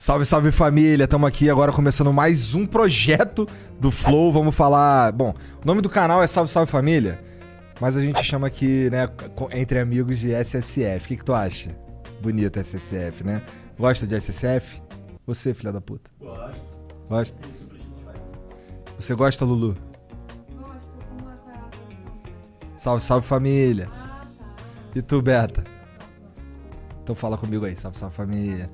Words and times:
Salve, 0.00 0.24
salve 0.24 0.50
família! 0.50 1.04
Estamos 1.04 1.28
aqui 1.28 1.50
agora 1.50 1.70
começando 1.70 2.10
mais 2.10 2.54
um 2.54 2.66
projeto 2.66 3.46
do 3.78 3.90
Flow. 3.90 4.32
Vamos 4.32 4.54
falar. 4.54 5.12
Bom, 5.12 5.34
o 5.62 5.66
nome 5.66 5.82
do 5.82 5.90
canal 5.90 6.22
é 6.22 6.26
Salve, 6.26 6.50
salve 6.50 6.72
família, 6.72 7.22
mas 7.78 7.98
a 7.98 8.00
gente 8.00 8.24
chama 8.24 8.46
aqui, 8.46 8.88
né, 8.88 9.06
entre 9.52 9.78
amigos 9.78 10.18
de 10.18 10.32
SSF. 10.32 11.04
O 11.04 11.08
que, 11.08 11.16
que 11.18 11.24
tu 11.24 11.34
acha? 11.34 11.76
Bonito 12.22 12.58
SSF, 12.58 13.22
né? 13.24 13.42
Gosta 13.78 14.06
de 14.06 14.14
SSF? 14.14 14.80
Você, 15.26 15.52
filha 15.52 15.70
da 15.70 15.82
puta? 15.82 16.10
Gosto. 16.18 16.64
Gosta? 17.06 17.38
Você 18.98 19.14
gosta, 19.14 19.44
Lulu? 19.44 19.76
Salve, 22.78 23.04
salve 23.04 23.26
família! 23.26 23.86
E 24.94 25.02
tu, 25.02 25.20
Beta? 25.20 25.62
Então 27.02 27.14
fala 27.14 27.36
comigo 27.36 27.66
aí, 27.66 27.76
salve, 27.76 27.98
salve 27.98 28.16
família. 28.16 28.70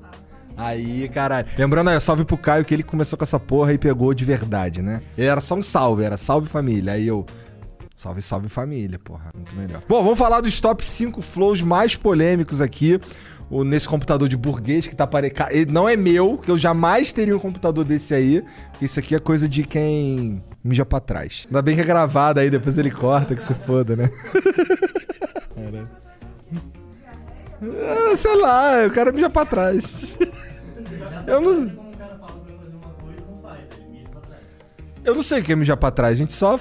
Aí, 0.57 1.07
caralho. 1.09 1.47
Lembrando 1.55 1.91
aí, 1.91 2.01
salve 2.01 2.25
pro 2.25 2.37
Caio 2.37 2.65
que 2.65 2.73
ele 2.73 2.81
começou 2.81 3.15
com 3.15 3.23
essa 3.23 3.39
porra 3.39 3.73
e 3.73 3.77
pegou 3.77 4.11
de 4.13 4.25
verdade, 4.25 4.81
né? 4.81 5.01
Ele 5.15 5.27
era 5.27 5.39
só 5.39 5.53
um 5.53 5.61
salve, 5.61 6.03
era 6.03 6.17
salve 6.17 6.49
família. 6.49 6.93
Aí 6.93 7.07
eu. 7.07 7.25
Salve, 7.95 8.21
salve 8.21 8.49
família, 8.49 8.97
porra. 8.97 9.31
Muito 9.35 9.55
melhor. 9.55 9.83
Bom, 9.87 10.03
vamos 10.03 10.17
falar 10.17 10.41
dos 10.41 10.59
top 10.59 10.83
5 10.83 11.21
flows 11.21 11.61
mais 11.61 11.95
polêmicos 11.95 12.59
aqui. 12.59 12.99
O, 13.49 13.63
nesse 13.63 13.87
computador 13.87 14.27
de 14.27 14.35
burguês 14.35 14.87
que 14.87 14.95
tá 14.95 15.07
parecendo. 15.07 15.49
Ele 15.51 15.71
não 15.71 15.87
é 15.87 15.95
meu, 15.95 16.37
que 16.37 16.51
eu 16.51 16.57
jamais 16.57 17.13
teria 17.13 17.35
um 17.35 17.39
computador 17.39 17.85
desse 17.85 18.13
aí. 18.13 18.43
Isso 18.81 18.99
aqui 18.99 19.15
é 19.15 19.19
coisa 19.19 19.47
de 19.47 19.63
quem 19.63 20.43
mija 20.63 20.85
pra 20.85 20.99
trás. 20.99 21.45
Ainda 21.47 21.61
bem 21.61 21.75
que 21.75 21.81
é 21.81 21.85
gravado 21.85 22.39
aí, 22.39 22.49
depois 22.49 22.77
ele 22.77 22.91
corta, 22.91 23.35
que 23.35 23.43
se 23.43 23.53
foda, 23.53 23.95
né? 23.95 24.09
Caralho. 25.55 25.89
Ah, 27.61 28.15
sei 28.15 28.35
lá, 28.35 28.85
o 28.85 28.91
cara 28.91 29.11
mija 29.11 29.29
pra 29.29 29.45
trás. 29.45 30.17
Eu 31.25 31.41
não. 31.41 31.87
Eu 35.03 35.15
não 35.15 35.23
sei 35.23 35.41
quem 35.41 35.55
mijar 35.55 35.77
pra 35.77 35.89
trás, 35.89 36.13
a 36.13 36.17
gente 36.17 36.33
só. 36.33 36.59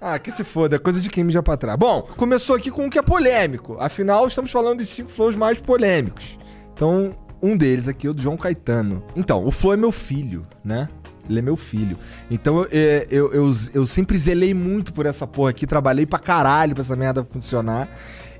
Ah, 0.00 0.18
que 0.18 0.30
se 0.30 0.44
foda, 0.44 0.76
é 0.76 0.78
coisa 0.78 1.00
de 1.00 1.08
quem 1.08 1.24
mija 1.24 1.42
pra 1.42 1.56
trás. 1.56 1.78
Bom, 1.78 2.02
começou 2.16 2.56
aqui 2.56 2.70
com 2.70 2.86
o 2.86 2.90
que 2.90 2.98
é 2.98 3.02
polêmico. 3.02 3.76
Afinal, 3.80 4.26
estamos 4.26 4.50
falando 4.50 4.78
de 4.78 4.86
cinco 4.86 5.10
flows 5.10 5.34
mais 5.34 5.58
polêmicos. 5.58 6.38
Então, 6.74 7.10
um 7.40 7.56
deles 7.56 7.88
aqui 7.88 8.06
é 8.06 8.10
o 8.10 8.14
do 8.14 8.20
João 8.20 8.36
Caetano. 8.36 9.02
Então, 9.16 9.44
o 9.44 9.50
flow 9.50 9.72
é 9.72 9.76
meu 9.76 9.92
filho, 9.92 10.46
né? 10.64 10.88
Ele 11.28 11.38
é 11.38 11.42
meu 11.42 11.56
filho. 11.56 11.96
Então 12.30 12.58
eu, 12.62 12.68
é, 12.72 13.06
eu, 13.10 13.32
eu, 13.32 13.50
eu, 13.74 13.86
sempre 13.86 14.18
zelei 14.18 14.52
muito 14.52 14.92
por 14.92 15.06
essa 15.06 15.26
porra 15.26 15.50
aqui, 15.50 15.66
trabalhei 15.66 16.04
pra 16.04 16.18
caralho 16.18 16.74
pra 16.74 16.82
essa 16.82 16.96
merda 16.96 17.24
funcionar. 17.24 17.88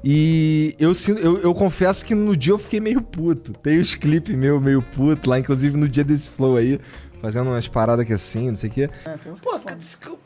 E 0.05 0.75
eu, 0.81 0.93
eu, 1.23 1.39
eu, 1.39 1.55
confesso 1.55 2.05
que 2.05 2.15
no 2.15 2.37
dia 2.37 2.53
eu 2.53 2.59
fiquei 2.59 2.81
meio 2.81 3.01
puto. 3.01 3.53
Tem 3.53 3.79
os 3.79 3.95
clipes 3.95 4.35
meu 4.35 4.61
meio 4.61 4.83
puto 4.83 5.31
lá, 5.31 5.39
inclusive 5.39 5.77
no 5.77 5.89
dia 5.89 6.03
desse 6.03 6.29
flow 6.29 6.57
aí, 6.57 6.81
fazendo 7.21 7.51
umas 7.51 7.69
paradas 7.69 8.05
que 8.05 8.13
assim, 8.13 8.51
não 8.51 8.57
sei 8.57 8.69
o 8.69 8.73
quê. 8.73 8.91
É, 9.05 9.17
tem 9.17 9.33
uns 9.33 9.41
Pô, 9.41 9.51
cara, 9.61 9.77
por 9.77 10.19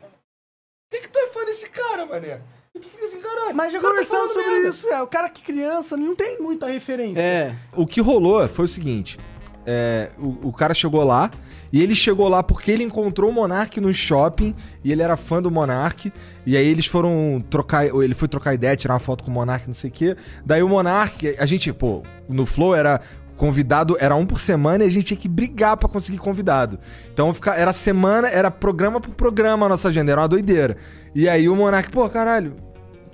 que, 0.91 1.01
que 1.01 1.09
tu 1.09 1.19
é 1.19 1.27
fã 1.29 1.45
desse 1.45 1.69
cara, 1.69 2.07
mané? 2.07 2.41
E 2.75 2.79
tu 2.79 2.89
fica 2.89 3.05
assim, 3.05 3.21
caralho. 3.21 3.55
Mas 3.55 3.73
já 3.73 3.81
tá 3.81 3.89
conversamos 3.89 4.29
tá 4.29 4.33
sobre 4.35 4.51
merda. 4.51 4.69
isso, 4.69 4.89
é. 4.89 5.03
O 5.03 5.07
cara 5.07 5.29
que 5.29 5.43
criança 5.43 5.97
não 5.97 6.15
tem 6.15 6.41
muita 6.41 6.67
referência. 6.67 7.21
É. 7.21 7.57
O 7.75 7.87
que 7.87 8.01
rolou 8.01 8.49
foi 8.49 8.65
o 8.65 8.69
seguinte: 8.69 9.19
é, 9.67 10.11
o, 10.19 10.49
o 10.49 10.53
cara 10.53 10.73
chegou 10.73 11.05
lá, 11.05 11.31
e 11.73 11.83
ele 11.83 11.95
chegou 11.95 12.29
lá 12.29 12.43
porque 12.43 12.71
ele 12.71 12.85
encontrou 12.85 13.31
o 13.31 13.33
Monark 13.33 13.81
no 13.81 13.93
shopping 13.93 14.55
e 14.85 14.93
ele 14.93 15.03
era 15.03 15.17
fã 15.17 15.43
do 15.43 15.51
Monark. 15.51 16.13
E 16.45 16.57
aí 16.57 16.67
eles 16.67 16.87
foram 16.87 17.45
trocar. 17.51 17.87
Ele 17.87 18.15
foi 18.15 18.29
trocar 18.29 18.55
ideia, 18.55 18.77
tirar 18.77 18.95
uma 18.95 19.01
foto 19.01 19.25
com 19.25 19.31
o 19.31 19.35
Monark, 19.35 19.67
não 19.67 19.75
sei 19.75 19.91
o 19.91 19.93
quê. 19.93 20.17
Daí 20.45 20.63
o 20.63 20.69
Monark, 20.69 21.37
a 21.39 21.47
gente, 21.47 21.73
pô, 21.73 22.03
no 22.29 22.47
Flow 22.47 22.75
era. 22.75 23.01
Convidado 23.37 23.99
era 24.01 24.15
um 24.15 24.25
por 24.25 24.41
semana 24.41 24.83
e 24.83 24.87
a 24.87 24.91
gente 24.91 25.09
tinha 25.09 25.21
que 25.21 25.29
brigar 25.29 25.77
para 25.77 25.91
conseguir 25.91 26.17
convidado. 26.17 26.79
Então 27.13 27.35
era 27.55 27.71
semana, 27.71 28.29
era 28.29 28.51
programa 28.51 28.99
por 28.99 29.11
programa 29.11 29.67
a 29.67 29.69
nossa 29.69 29.89
agenda, 29.89 30.11
era 30.11 30.23
uma 30.23 30.27
doideira. 30.27 30.79
E 31.15 31.29
aí 31.29 31.47
o 31.47 31.55
Monark, 31.55 31.91
pô, 31.93 32.09
caralho, 32.09 32.57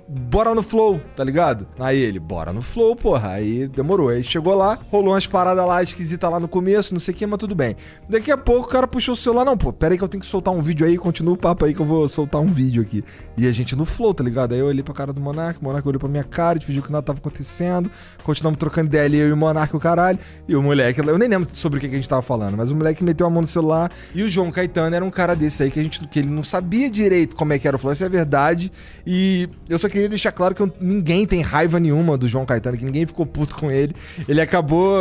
bora 0.07 0.53
no 0.53 0.61
flow, 0.61 0.99
tá 1.15 1.23
ligado? 1.23 1.67
Aí 1.79 1.97
ele, 1.97 2.19
bora 2.19 2.51
no 2.51 2.61
flow, 2.61 2.95
porra. 2.95 3.29
Aí 3.29 3.67
demorou. 3.67 4.09
Aí 4.09 4.23
chegou 4.23 4.53
lá, 4.53 4.77
rolou 4.91 5.13
umas 5.13 5.25
paradas 5.25 5.65
lá 5.65 5.81
esquisitas 5.81 6.29
lá 6.29 6.39
no 6.39 6.47
começo, 6.47 6.93
não 6.93 6.99
sei 6.99 7.13
o 7.13 7.17
que, 7.17 7.25
mas 7.25 7.39
tudo 7.39 7.55
bem. 7.55 7.75
Daqui 8.07 8.31
a 8.31 8.37
pouco 8.37 8.67
o 8.67 8.69
cara 8.69 8.87
puxou 8.87 9.13
o 9.13 9.17
celular, 9.17 9.45
não, 9.45 9.57
pô, 9.57 9.71
pera 9.71 9.93
aí 9.93 9.97
que 9.97 10.03
eu 10.03 10.07
tenho 10.07 10.21
que 10.21 10.27
soltar 10.27 10.53
um 10.53 10.61
vídeo 10.61 10.85
aí, 10.85 10.97
continua 10.97 11.33
o 11.33 11.37
papo 11.37 11.65
aí 11.65 11.73
que 11.73 11.79
eu 11.79 11.85
vou 11.85 12.07
soltar 12.07 12.41
um 12.41 12.47
vídeo 12.47 12.81
aqui. 12.81 13.03
E 13.37 13.47
a 13.47 13.51
gente 13.51 13.75
no 13.75 13.85
flow, 13.85 14.13
tá 14.13 14.23
ligado? 14.23 14.53
Aí 14.53 14.59
eu 14.59 14.67
olhei 14.67 14.83
pra 14.83 14.93
cara 14.93 15.13
do 15.13 15.21
Monark, 15.21 15.59
o 15.59 15.63
Monark 15.63 15.87
olhou 15.87 15.99
pra 15.99 16.09
minha 16.09 16.23
cara, 16.23 16.59
fingiu 16.59 16.83
que 16.83 16.91
nada 16.91 17.03
tava 17.03 17.19
acontecendo, 17.19 17.89
continuamos 18.23 18.57
trocando 18.57 18.87
ideia 18.87 19.05
ali, 19.05 19.17
eu 19.17 19.29
e 19.29 19.31
o 19.31 19.37
Monark, 19.37 19.75
o 19.75 19.79
caralho. 19.79 20.19
E 20.47 20.55
o 20.55 20.61
moleque, 20.61 20.99
eu 20.99 21.17
nem 21.17 21.29
lembro 21.29 21.49
sobre 21.53 21.77
o 21.77 21.81
que 21.81 21.87
a 21.87 21.89
gente 21.89 22.07
tava 22.07 22.21
falando, 22.21 22.57
mas 22.57 22.71
o 22.71 22.75
moleque 22.75 23.03
meteu 23.03 23.25
a 23.25 23.29
mão 23.29 23.41
no 23.41 23.47
celular. 23.47 23.91
E 24.13 24.23
o 24.23 24.29
João 24.29 24.51
Caetano 24.51 24.95
era 24.95 25.03
um 25.03 25.11
cara 25.11 25.35
desse 25.35 25.63
aí 25.63 25.71
que 25.71 25.79
a 25.79 25.83
gente, 25.83 26.05
que 26.07 26.19
ele 26.19 26.29
não 26.29 26.43
sabia 26.43 26.89
direito 26.89 27.35
como 27.35 27.53
é 27.53 27.59
que 27.59 27.67
era 27.67 27.77
o 27.77 27.79
flow, 27.79 27.93
isso 27.93 28.03
é 28.03 28.09
verdade. 28.09 28.71
E 29.05 29.49
eu 29.69 29.79
só 29.79 29.89
queria 29.93 30.09
deixar 30.09 30.31
claro 30.31 30.55
que 30.55 30.61
eu, 30.61 30.71
ninguém 30.81 31.25
tem 31.25 31.41
raiva 31.41 31.79
nenhuma 31.79 32.17
do 32.17 32.27
João 32.27 32.45
Caetano, 32.45 32.77
que 32.77 32.83
ninguém 32.83 33.05
ficou 33.05 33.25
puto 33.25 33.55
com 33.55 33.69
ele. 33.69 33.95
Ele 34.27 34.41
acabou 34.41 34.97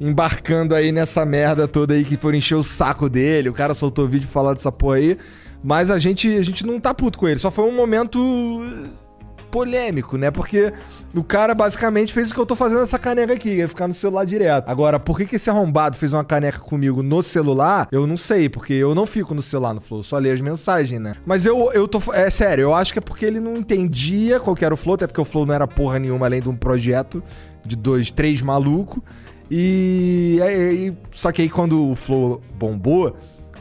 embarcando 0.00 0.74
aí 0.74 0.92
nessa 0.92 1.26
merda 1.26 1.66
toda 1.66 1.94
aí 1.94 2.04
que 2.04 2.16
foram 2.16 2.38
encher 2.38 2.54
o 2.54 2.62
saco 2.62 3.08
dele. 3.08 3.48
O 3.48 3.52
cara 3.52 3.74
soltou 3.74 4.06
vídeo 4.06 4.28
falando 4.28 4.56
dessa 4.56 4.70
porra 4.70 4.96
aí. 4.96 5.18
Mas 5.64 5.90
a 5.90 5.98
gente, 5.98 6.32
a 6.36 6.42
gente 6.42 6.64
não 6.64 6.78
tá 6.78 6.94
puto 6.94 7.18
com 7.18 7.26
ele. 7.26 7.40
Só 7.40 7.50
foi 7.50 7.64
um 7.64 7.74
momento 7.74 8.20
polêmico, 9.50 10.16
né? 10.16 10.30
Porque 10.30 10.72
o 11.14 11.24
cara 11.24 11.54
basicamente 11.54 12.12
fez 12.12 12.30
o 12.30 12.34
que 12.34 12.40
eu 12.40 12.46
tô 12.46 12.54
fazendo 12.54 12.82
essa 12.82 12.98
caneca 12.98 13.32
aqui, 13.32 13.50
ia 13.50 13.68
ficar 13.68 13.88
no 13.88 13.94
celular 13.94 14.24
direto. 14.24 14.68
Agora, 14.68 14.98
por 14.98 15.16
que, 15.16 15.26
que 15.26 15.36
esse 15.36 15.48
arrombado 15.48 15.96
fez 15.96 16.12
uma 16.12 16.24
caneca 16.24 16.58
comigo 16.58 17.02
no 17.02 17.22
celular? 17.22 17.88
Eu 17.90 18.06
não 18.06 18.16
sei, 18.16 18.48
porque 18.48 18.74
eu 18.74 18.94
não 18.94 19.06
fico 19.06 19.34
no 19.34 19.42
celular 19.42 19.74
no 19.74 19.80
Flow, 19.80 20.02
só 20.02 20.18
leio 20.18 20.34
as 20.34 20.40
mensagens, 20.40 21.00
né? 21.00 21.14
Mas 21.24 21.46
eu, 21.46 21.70
eu 21.72 21.88
tô. 21.88 22.00
É 22.12 22.30
sério, 22.30 22.62
eu 22.62 22.74
acho 22.74 22.92
que 22.92 22.98
é 22.98 23.02
porque 23.02 23.24
ele 23.24 23.40
não 23.40 23.56
entendia 23.56 24.38
qual 24.40 24.54
que 24.54 24.64
era 24.64 24.74
o 24.74 24.76
Flow, 24.76 24.94
até 24.94 25.06
porque 25.06 25.20
o 25.20 25.24
Flow 25.24 25.46
não 25.46 25.54
era 25.54 25.66
porra 25.66 25.98
nenhuma 25.98 26.26
além 26.26 26.40
de 26.40 26.48
um 26.48 26.56
projeto 26.56 27.22
de 27.64 27.76
dois, 27.76 28.10
três 28.10 28.42
malucos. 28.42 29.02
E, 29.50 30.38
e, 30.42 30.92
só 31.12 31.30
que 31.30 31.42
aí 31.42 31.48
quando 31.48 31.90
o 31.90 31.94
Flow 31.94 32.40
bombou, 32.58 33.16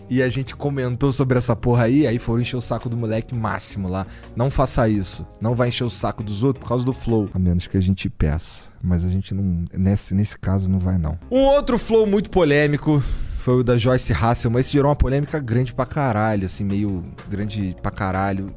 e 0.10 0.22
a 0.22 0.30
gente 0.30 0.56
comentou 0.56 1.12
sobre 1.12 1.38
essa 1.38 1.56
porra 1.56 1.86
aí, 1.86 2.06
aí 2.06 2.20
foram 2.20 2.42
encher 2.42 2.56
o 2.56 2.62
saco 2.62 2.88
do 2.88 2.96
moleque 2.96 3.34
máximo 3.34 3.90
lá. 3.90 4.06
Não 4.36 4.52
faça 4.52 4.88
isso. 4.88 5.26
Não 5.42 5.56
vai 5.56 5.70
encher 5.70 5.84
o 5.84 5.90
saco 5.90 6.24
dos 6.24 6.44
outros 6.44 6.62
por 6.64 6.70
causa 6.70 6.86
do 6.86 6.94
flow. 6.94 7.30
A 7.34 7.40
menos 7.40 7.66
que 7.66 7.78
a 7.78 7.82
gente 7.82 8.10
peça. 8.10 8.66
Mas 8.84 9.04
a 9.04 9.10
gente 9.10 9.34
não. 9.34 9.66
Nesse, 9.74 10.14
nesse 10.14 10.38
caso 10.38 10.70
não 10.70 10.78
vai, 10.78 10.98
não. 10.98 11.18
Um 11.32 11.42
outro 11.42 11.80
flow 11.80 12.06
muito 12.06 12.30
polêmico 12.30 13.02
foi 13.40 13.60
o 13.60 13.64
da 13.64 13.78
Joyce 13.78 14.14
Hasselman. 14.14 14.60
Esse 14.60 14.74
gerou 14.74 14.90
uma 14.90 14.96
polêmica 14.96 15.40
grande 15.40 15.74
pra 15.74 15.86
caralho, 15.86 16.46
assim, 16.46 16.64
meio 16.64 17.04
grande 17.28 17.76
pra 17.82 17.90
caralho. 17.90 18.54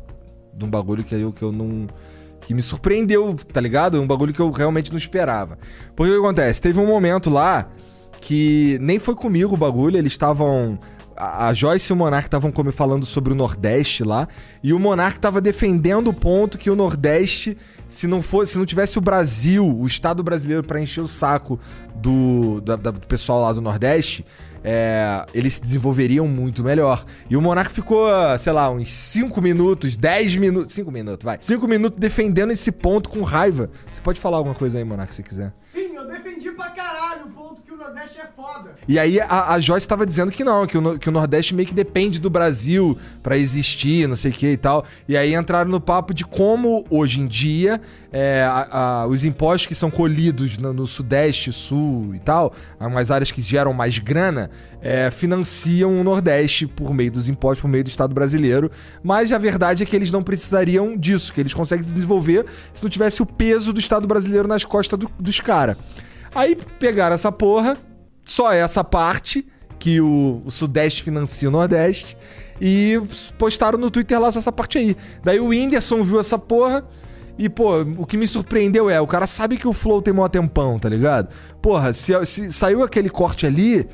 De 0.54 0.64
um 0.64 0.68
bagulho 0.68 1.02
que 1.02 1.14
eu, 1.14 1.32
que 1.32 1.42
eu 1.42 1.50
não. 1.50 1.86
Que 2.42 2.52
me 2.52 2.62
surpreendeu, 2.62 3.34
tá 3.34 3.60
ligado? 3.60 4.00
Um 4.00 4.06
bagulho 4.06 4.34
que 4.34 4.40
eu 4.40 4.50
realmente 4.50 4.90
não 4.90 4.98
esperava. 4.98 5.58
Porque 5.96 6.12
o 6.12 6.14
que 6.14 6.26
acontece? 6.26 6.60
Teve 6.60 6.78
um 6.78 6.86
momento 6.86 7.30
lá 7.30 7.68
que 8.20 8.78
nem 8.80 8.98
foi 8.98 9.14
comigo 9.14 9.54
o 9.54 9.56
bagulho, 9.56 9.96
eles 9.96 10.12
estavam 10.12 10.78
a 11.18 11.52
Joyce 11.52 11.90
e 11.90 11.92
o 11.92 11.96
Monark 11.96 12.26
estavam 12.26 12.52
falando 12.72 13.04
sobre 13.04 13.32
o 13.32 13.36
Nordeste 13.36 14.04
lá, 14.04 14.28
e 14.62 14.72
o 14.72 14.78
Monark 14.78 15.18
estava 15.18 15.40
defendendo 15.40 16.08
o 16.08 16.14
ponto 16.14 16.56
que 16.56 16.70
o 16.70 16.76
Nordeste, 16.76 17.58
se 17.88 18.06
não 18.06 18.22
fosse, 18.22 18.52
se 18.52 18.58
não 18.58 18.64
tivesse 18.64 18.98
o 18.98 19.00
Brasil, 19.00 19.66
o 19.66 19.86
Estado 19.86 20.22
brasileiro 20.22 20.62
para 20.62 20.80
encher 20.80 21.00
o 21.00 21.08
saco 21.08 21.58
do, 21.96 22.60
da, 22.60 22.76
da, 22.76 22.90
do 22.92 23.06
pessoal 23.06 23.42
lá 23.42 23.52
do 23.52 23.60
Nordeste, 23.60 24.24
é, 24.62 25.24
eles 25.34 25.54
se 25.54 25.62
desenvolveriam 25.62 26.26
muito 26.26 26.62
melhor. 26.62 27.04
E 27.28 27.36
o 27.36 27.42
Monark 27.42 27.72
ficou, 27.72 28.08
sei 28.38 28.52
lá, 28.52 28.70
uns 28.70 28.92
5 28.92 29.40
minutos, 29.40 29.96
10 29.96 30.36
minutos, 30.36 30.74
5 30.74 30.90
minutos, 30.90 31.24
vai. 31.24 31.38
5 31.40 31.66
minutos 31.66 31.98
defendendo 31.98 32.50
esse 32.50 32.70
ponto 32.72 33.08
com 33.08 33.22
raiva. 33.22 33.70
Você 33.90 34.00
pode 34.00 34.20
falar 34.20 34.36
alguma 34.36 34.54
coisa 34.54 34.78
aí, 34.78 34.84
Monark, 34.84 35.14
se 35.14 35.22
quiser. 35.22 35.52
Sim, 35.62 35.94
eu 35.94 36.06
defendi 36.06 36.50
pra 36.52 36.70
caralho 36.70 37.26
o 37.26 37.30
ponto 37.30 37.62
que 37.62 37.72
o 37.72 37.76
Nordeste 38.08 38.20
é 38.20 38.26
foda. 38.34 38.74
E 38.86 38.98
aí 38.98 39.20
a, 39.20 39.52
a 39.52 39.60
Joyce 39.60 39.84
estava 39.84 40.06
dizendo 40.06 40.32
que 40.32 40.42
não, 40.42 40.66
que 40.66 40.78
o, 40.78 40.98
que 40.98 41.08
o 41.08 41.12
Nordeste 41.12 41.54
meio 41.54 41.68
que 41.68 41.74
depende 41.74 42.18
do 42.18 42.30
Brasil 42.30 42.98
para 43.22 43.36
existir, 43.36 44.08
não 44.08 44.16
sei 44.16 44.30
o 44.30 44.34
que 44.34 44.52
e 44.52 44.56
tal. 44.56 44.84
E 45.06 45.16
aí 45.16 45.34
entraram 45.34 45.70
no 45.70 45.80
papo 45.80 46.14
de 46.14 46.24
como 46.24 46.84
hoje 46.90 47.20
em 47.20 47.26
dia 47.26 47.80
é, 48.10 48.42
a, 48.42 49.02
a, 49.02 49.06
os 49.06 49.24
impostos 49.24 49.66
que 49.66 49.74
são 49.74 49.90
colhidos 49.90 50.56
no, 50.58 50.72
no, 50.72 50.86
Sudeste, 50.86 51.52
Sul 51.52 52.14
e 52.14 52.18
tal, 52.18 52.52
umas 52.80 53.10
áreas 53.10 53.30
que 53.30 53.42
geram 53.42 53.72
mais 53.72 53.98
grana, 53.98 54.50
é, 54.80 55.10
financiam 55.10 56.00
o 56.00 56.04
Nordeste 56.04 56.66
por 56.66 56.94
meio 56.94 57.12
dos 57.12 57.28
impostos, 57.28 57.60
por 57.60 57.68
meio 57.68 57.84
do 57.84 57.90
Estado 57.90 58.14
brasileiro. 58.14 58.70
Mas 59.02 59.32
a 59.32 59.38
verdade 59.38 59.82
é 59.82 59.86
que 59.86 59.94
eles 59.94 60.10
não 60.10 60.22
precisariam 60.22 60.96
disso, 60.96 61.32
que 61.32 61.40
eles 61.40 61.54
conseguem 61.54 61.84
se 61.84 61.92
desenvolver 61.92 62.46
se 62.72 62.82
não 62.82 62.90
tivesse 62.90 63.22
o 63.22 63.26
peso 63.26 63.72
do 63.72 63.80
Estado 63.80 64.08
brasileiro 64.08 64.48
nas 64.48 64.64
costas 64.64 64.98
do, 64.98 65.10
dos 65.18 65.40
caras. 65.40 65.76
Aí 66.34 66.56
pegaram 66.78 67.14
essa 67.14 67.32
porra, 67.32 67.76
só 68.28 68.52
essa 68.52 68.84
parte, 68.84 69.46
que 69.78 70.00
o, 70.00 70.42
o 70.44 70.50
Sudeste 70.50 71.02
financia 71.02 71.48
o 71.48 71.52
Nordeste, 71.52 72.16
e 72.60 73.00
postaram 73.38 73.78
no 73.78 73.90
Twitter 73.90 74.20
lá 74.20 74.30
só 74.30 74.38
essa 74.38 74.52
parte 74.52 74.76
aí. 74.78 74.96
Daí 75.24 75.40
o 75.40 75.46
Whindersson 75.48 76.02
viu 76.02 76.20
essa 76.20 76.36
porra 76.36 76.84
E, 77.38 77.48
pô, 77.48 77.82
o 77.96 78.04
que 78.04 78.16
me 78.16 78.26
surpreendeu 78.26 78.90
é, 78.90 79.00
o 79.00 79.06
cara 79.06 79.26
sabe 79.26 79.56
que 79.56 79.66
o 79.66 79.72
Flow 79.72 80.02
tem 80.02 80.12
mó 80.12 80.28
tempão, 80.28 80.78
tá 80.78 80.88
ligado? 80.88 81.28
Porra, 81.62 81.92
se, 81.92 82.12
se 82.26 82.52
saiu 82.52 82.82
aquele 82.82 83.08
corte 83.08 83.46
ali, 83.46 83.86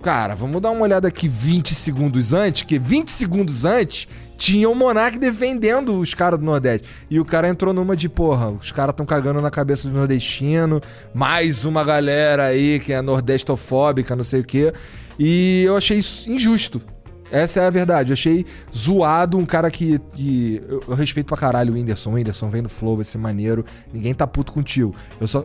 cara, 0.00 0.34
vamos 0.34 0.62
dar 0.62 0.70
uma 0.70 0.82
olhada 0.82 1.08
aqui 1.08 1.28
20 1.28 1.74
segundos 1.74 2.32
antes, 2.32 2.62
que 2.62 2.78
20 2.78 3.08
segundos 3.08 3.64
antes 3.64 4.06
tinha 4.42 4.68
o 4.68 4.74
Monark 4.74 5.20
defendendo 5.20 6.00
os 6.00 6.14
caras 6.14 6.36
do 6.36 6.44
Nordeste. 6.44 6.88
E 7.08 7.20
o 7.20 7.24
cara 7.24 7.48
entrou 7.48 7.72
numa 7.72 7.94
de, 7.94 8.08
porra, 8.08 8.50
os 8.50 8.72
caras 8.72 8.92
tão 8.92 9.06
cagando 9.06 9.40
na 9.40 9.52
cabeça 9.52 9.88
do 9.88 9.94
nordestino, 9.94 10.80
mais 11.14 11.64
uma 11.64 11.84
galera 11.84 12.46
aí 12.46 12.80
que 12.80 12.92
é 12.92 13.00
nordestofóbica, 13.00 14.16
não 14.16 14.24
sei 14.24 14.40
o 14.40 14.44
quê. 14.44 14.72
E 15.16 15.62
eu 15.64 15.76
achei 15.76 15.98
isso 15.98 16.28
injusto. 16.28 16.82
Essa 17.30 17.60
é 17.60 17.66
a 17.66 17.70
verdade. 17.70 18.10
Eu 18.10 18.14
achei 18.14 18.44
zoado 18.76 19.38
um 19.38 19.46
cara 19.46 19.70
que. 19.70 20.00
que 20.12 20.60
eu, 20.68 20.82
eu, 20.88 20.94
respeito 20.96 21.28
pra 21.28 21.36
caralho 21.36 21.72
o 21.72 21.76
Whindersson. 21.76 22.10
O 22.10 22.14
Whindersson 22.14 22.50
vem 22.50 22.62
no 22.62 22.68
Flow, 22.68 22.96
vai 22.96 23.04
ser 23.04 23.18
maneiro. 23.18 23.64
Ninguém 23.92 24.12
tá 24.12 24.26
puto 24.26 24.52
contigo. 24.52 24.92
Eu 25.20 25.28
só. 25.28 25.44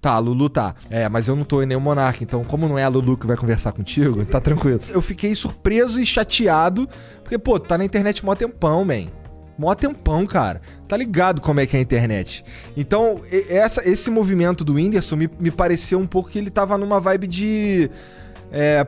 Tá, 0.00 0.18
Lulu 0.18 0.48
tá. 0.48 0.74
É, 0.88 1.08
mas 1.08 1.28
eu 1.28 1.36
não 1.36 1.44
tô 1.44 1.62
em 1.62 1.66
nenhum 1.66 1.80
monarca, 1.80 2.24
então 2.24 2.42
como 2.42 2.66
não 2.66 2.78
é 2.78 2.84
a 2.84 2.88
Lulu 2.88 3.18
que 3.18 3.26
vai 3.26 3.36
conversar 3.36 3.72
contigo, 3.72 4.24
tá 4.24 4.40
tranquilo. 4.40 4.80
Eu 4.88 5.02
fiquei 5.02 5.34
surpreso 5.34 6.00
e 6.00 6.06
chateado, 6.06 6.88
porque, 7.22 7.36
pô, 7.38 7.60
tá 7.60 7.76
na 7.76 7.84
internet 7.84 8.24
mó 8.24 8.34
tempão, 8.34 8.84
man. 8.84 9.08
Mó 9.58 9.74
tempão, 9.74 10.26
cara. 10.26 10.62
Tá 10.88 10.96
ligado 10.96 11.42
como 11.42 11.60
é 11.60 11.66
que 11.66 11.76
é 11.76 11.80
a 11.80 11.82
internet. 11.82 12.42
Então, 12.74 13.20
essa, 13.48 13.86
esse 13.86 14.10
movimento 14.10 14.64
do 14.64 14.74
Whindersson 14.74 15.16
me, 15.16 15.30
me 15.38 15.50
pareceu 15.50 15.98
um 15.98 16.06
pouco 16.06 16.30
que 16.30 16.38
ele 16.38 16.50
tava 16.50 16.78
numa 16.78 16.98
vibe 16.98 17.26
de... 17.26 17.90
É, 18.50 18.86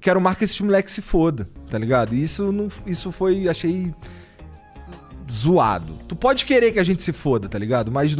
quero 0.00 0.20
que 0.36 0.44
esse 0.44 0.62
moleque 0.62 0.90
se 0.90 1.00
foda, 1.00 1.48
tá 1.70 1.78
ligado? 1.78 2.14
E 2.14 2.22
isso, 2.22 2.52
não, 2.52 2.68
isso 2.86 3.10
foi, 3.10 3.48
achei 3.48 3.92
zoado. 5.32 5.94
Tu 6.06 6.14
pode 6.14 6.44
querer 6.44 6.72
que 6.72 6.78
a 6.78 6.84
gente 6.84 7.02
se 7.02 7.12
foda, 7.12 7.48
tá 7.48 7.58
ligado? 7.58 7.90
Mas 7.90 8.14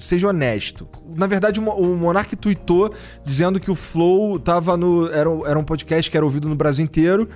seja 0.00 0.28
honesto. 0.28 0.86
Na 1.16 1.26
verdade, 1.26 1.58
o, 1.58 1.62
o 1.62 1.96
Monark 1.96 2.36
tweetou 2.36 2.92
dizendo 3.24 3.58
que 3.58 3.70
o 3.70 3.74
Flow 3.74 4.38
tava 4.38 4.76
no. 4.76 5.06
Era, 5.10 5.30
era 5.46 5.58
um 5.58 5.64
podcast 5.64 6.10
que 6.10 6.16
era 6.16 6.26
ouvido 6.26 6.48
no 6.48 6.54
Brasil 6.54 6.84
inteiro. 6.84 7.28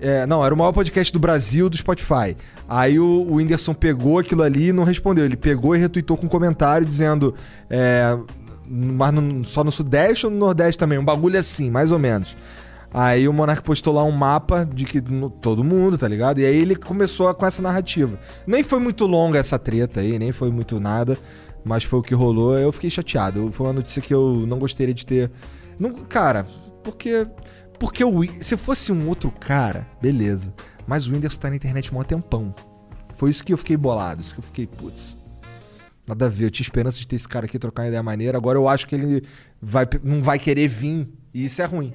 É, 0.00 0.26
não, 0.26 0.44
era 0.44 0.54
o 0.54 0.56
maior 0.56 0.72
podcast 0.72 1.12
do 1.12 1.18
Brasil 1.18 1.68
do 1.68 1.76
Spotify. 1.76 2.36
Aí 2.68 3.00
o, 3.00 3.26
o 3.28 3.34
Whindersson 3.36 3.74
pegou 3.74 4.18
aquilo 4.18 4.42
ali 4.42 4.68
e 4.68 4.72
não 4.72 4.84
respondeu. 4.84 5.24
Ele 5.24 5.36
pegou 5.36 5.74
e 5.74 5.78
retweetou 5.78 6.16
com 6.16 6.26
um 6.26 6.28
comentário 6.28 6.86
dizendo. 6.86 7.34
É, 7.70 8.16
mas 8.66 9.12
no, 9.12 9.44
só 9.44 9.64
no 9.64 9.72
Sudeste 9.72 10.26
ou 10.26 10.32
no 10.32 10.38
Nordeste 10.38 10.78
também? 10.78 10.98
Um 10.98 11.04
bagulho 11.04 11.38
assim, 11.38 11.70
mais 11.70 11.90
ou 11.90 11.98
menos. 11.98 12.36
Aí 12.92 13.28
o 13.28 13.32
Monark 13.32 13.62
postou 13.62 13.94
lá 13.94 14.02
um 14.02 14.10
mapa 14.10 14.64
de 14.64 14.84
que 14.84 15.00
no, 15.00 15.28
todo 15.28 15.62
mundo, 15.62 15.98
tá 15.98 16.08
ligado? 16.08 16.40
E 16.40 16.46
aí 16.46 16.56
ele 16.56 16.74
começou 16.74 17.32
com 17.34 17.44
essa 17.44 17.60
narrativa. 17.60 18.18
Nem 18.46 18.62
foi 18.62 18.78
muito 18.80 19.06
longa 19.06 19.38
essa 19.38 19.58
treta 19.58 20.00
aí, 20.00 20.18
nem 20.18 20.32
foi 20.32 20.50
muito 20.50 20.80
nada, 20.80 21.18
mas 21.64 21.84
foi 21.84 21.98
o 21.98 22.02
que 22.02 22.14
rolou. 22.14 22.58
Eu 22.58 22.72
fiquei 22.72 22.88
chateado. 22.88 23.52
Foi 23.52 23.66
uma 23.66 23.74
notícia 23.74 24.00
que 24.00 24.12
eu 24.12 24.46
não 24.46 24.58
gostaria 24.58 24.94
de 24.94 25.04
ter. 25.04 25.30
Não, 25.78 25.92
cara, 25.92 26.46
porque. 26.82 27.26
Porque 27.78 28.02
o, 28.02 28.24
se 28.42 28.56
fosse 28.56 28.90
um 28.90 29.06
outro 29.06 29.30
cara, 29.30 29.86
beleza. 30.02 30.52
Mas 30.84 31.06
o 31.06 31.12
Whindersson 31.12 31.38
tá 31.38 31.50
na 31.50 31.56
internet 31.56 31.94
um 31.94 32.02
tempão. 32.02 32.52
Foi 33.14 33.30
isso 33.30 33.44
que 33.44 33.52
eu 33.52 33.58
fiquei 33.58 33.76
bolado. 33.76 34.20
Isso 34.20 34.34
que 34.34 34.40
eu 34.40 34.44
fiquei, 34.44 34.66
putz. 34.66 35.16
Nada 36.06 36.26
a 36.26 36.28
ver. 36.28 36.46
Eu 36.46 36.50
tinha 36.50 36.64
esperança 36.64 36.98
de 36.98 37.06
ter 37.06 37.14
esse 37.14 37.28
cara 37.28 37.46
aqui 37.46 37.58
trocar 37.58 37.82
uma 37.82 37.88
ideia 37.88 38.02
maneira. 38.02 38.36
Agora 38.36 38.58
eu 38.58 38.68
acho 38.68 38.86
que 38.86 38.96
ele 38.96 39.22
vai, 39.60 39.86
não 40.02 40.22
vai 40.22 40.38
querer 40.38 40.66
vir. 40.66 41.08
E 41.32 41.44
isso 41.44 41.62
é 41.62 41.66
ruim. 41.66 41.92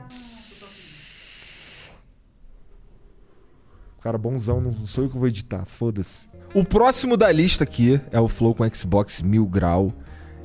Cara, 4.04 4.18
bonzão, 4.18 4.60
não 4.60 4.74
sou 4.86 5.06
eu 5.06 5.10
que 5.10 5.18
vou 5.18 5.30
editar, 5.30 5.64
foda-se. 5.64 6.28
O 6.54 6.66
próximo 6.66 7.16
da 7.16 7.32
lista 7.32 7.64
aqui 7.64 8.02
é 8.12 8.20
o 8.20 8.28
Flow 8.28 8.54
com 8.54 8.68
Xbox 8.68 9.22
Mil 9.22 9.46
Grau. 9.46 9.94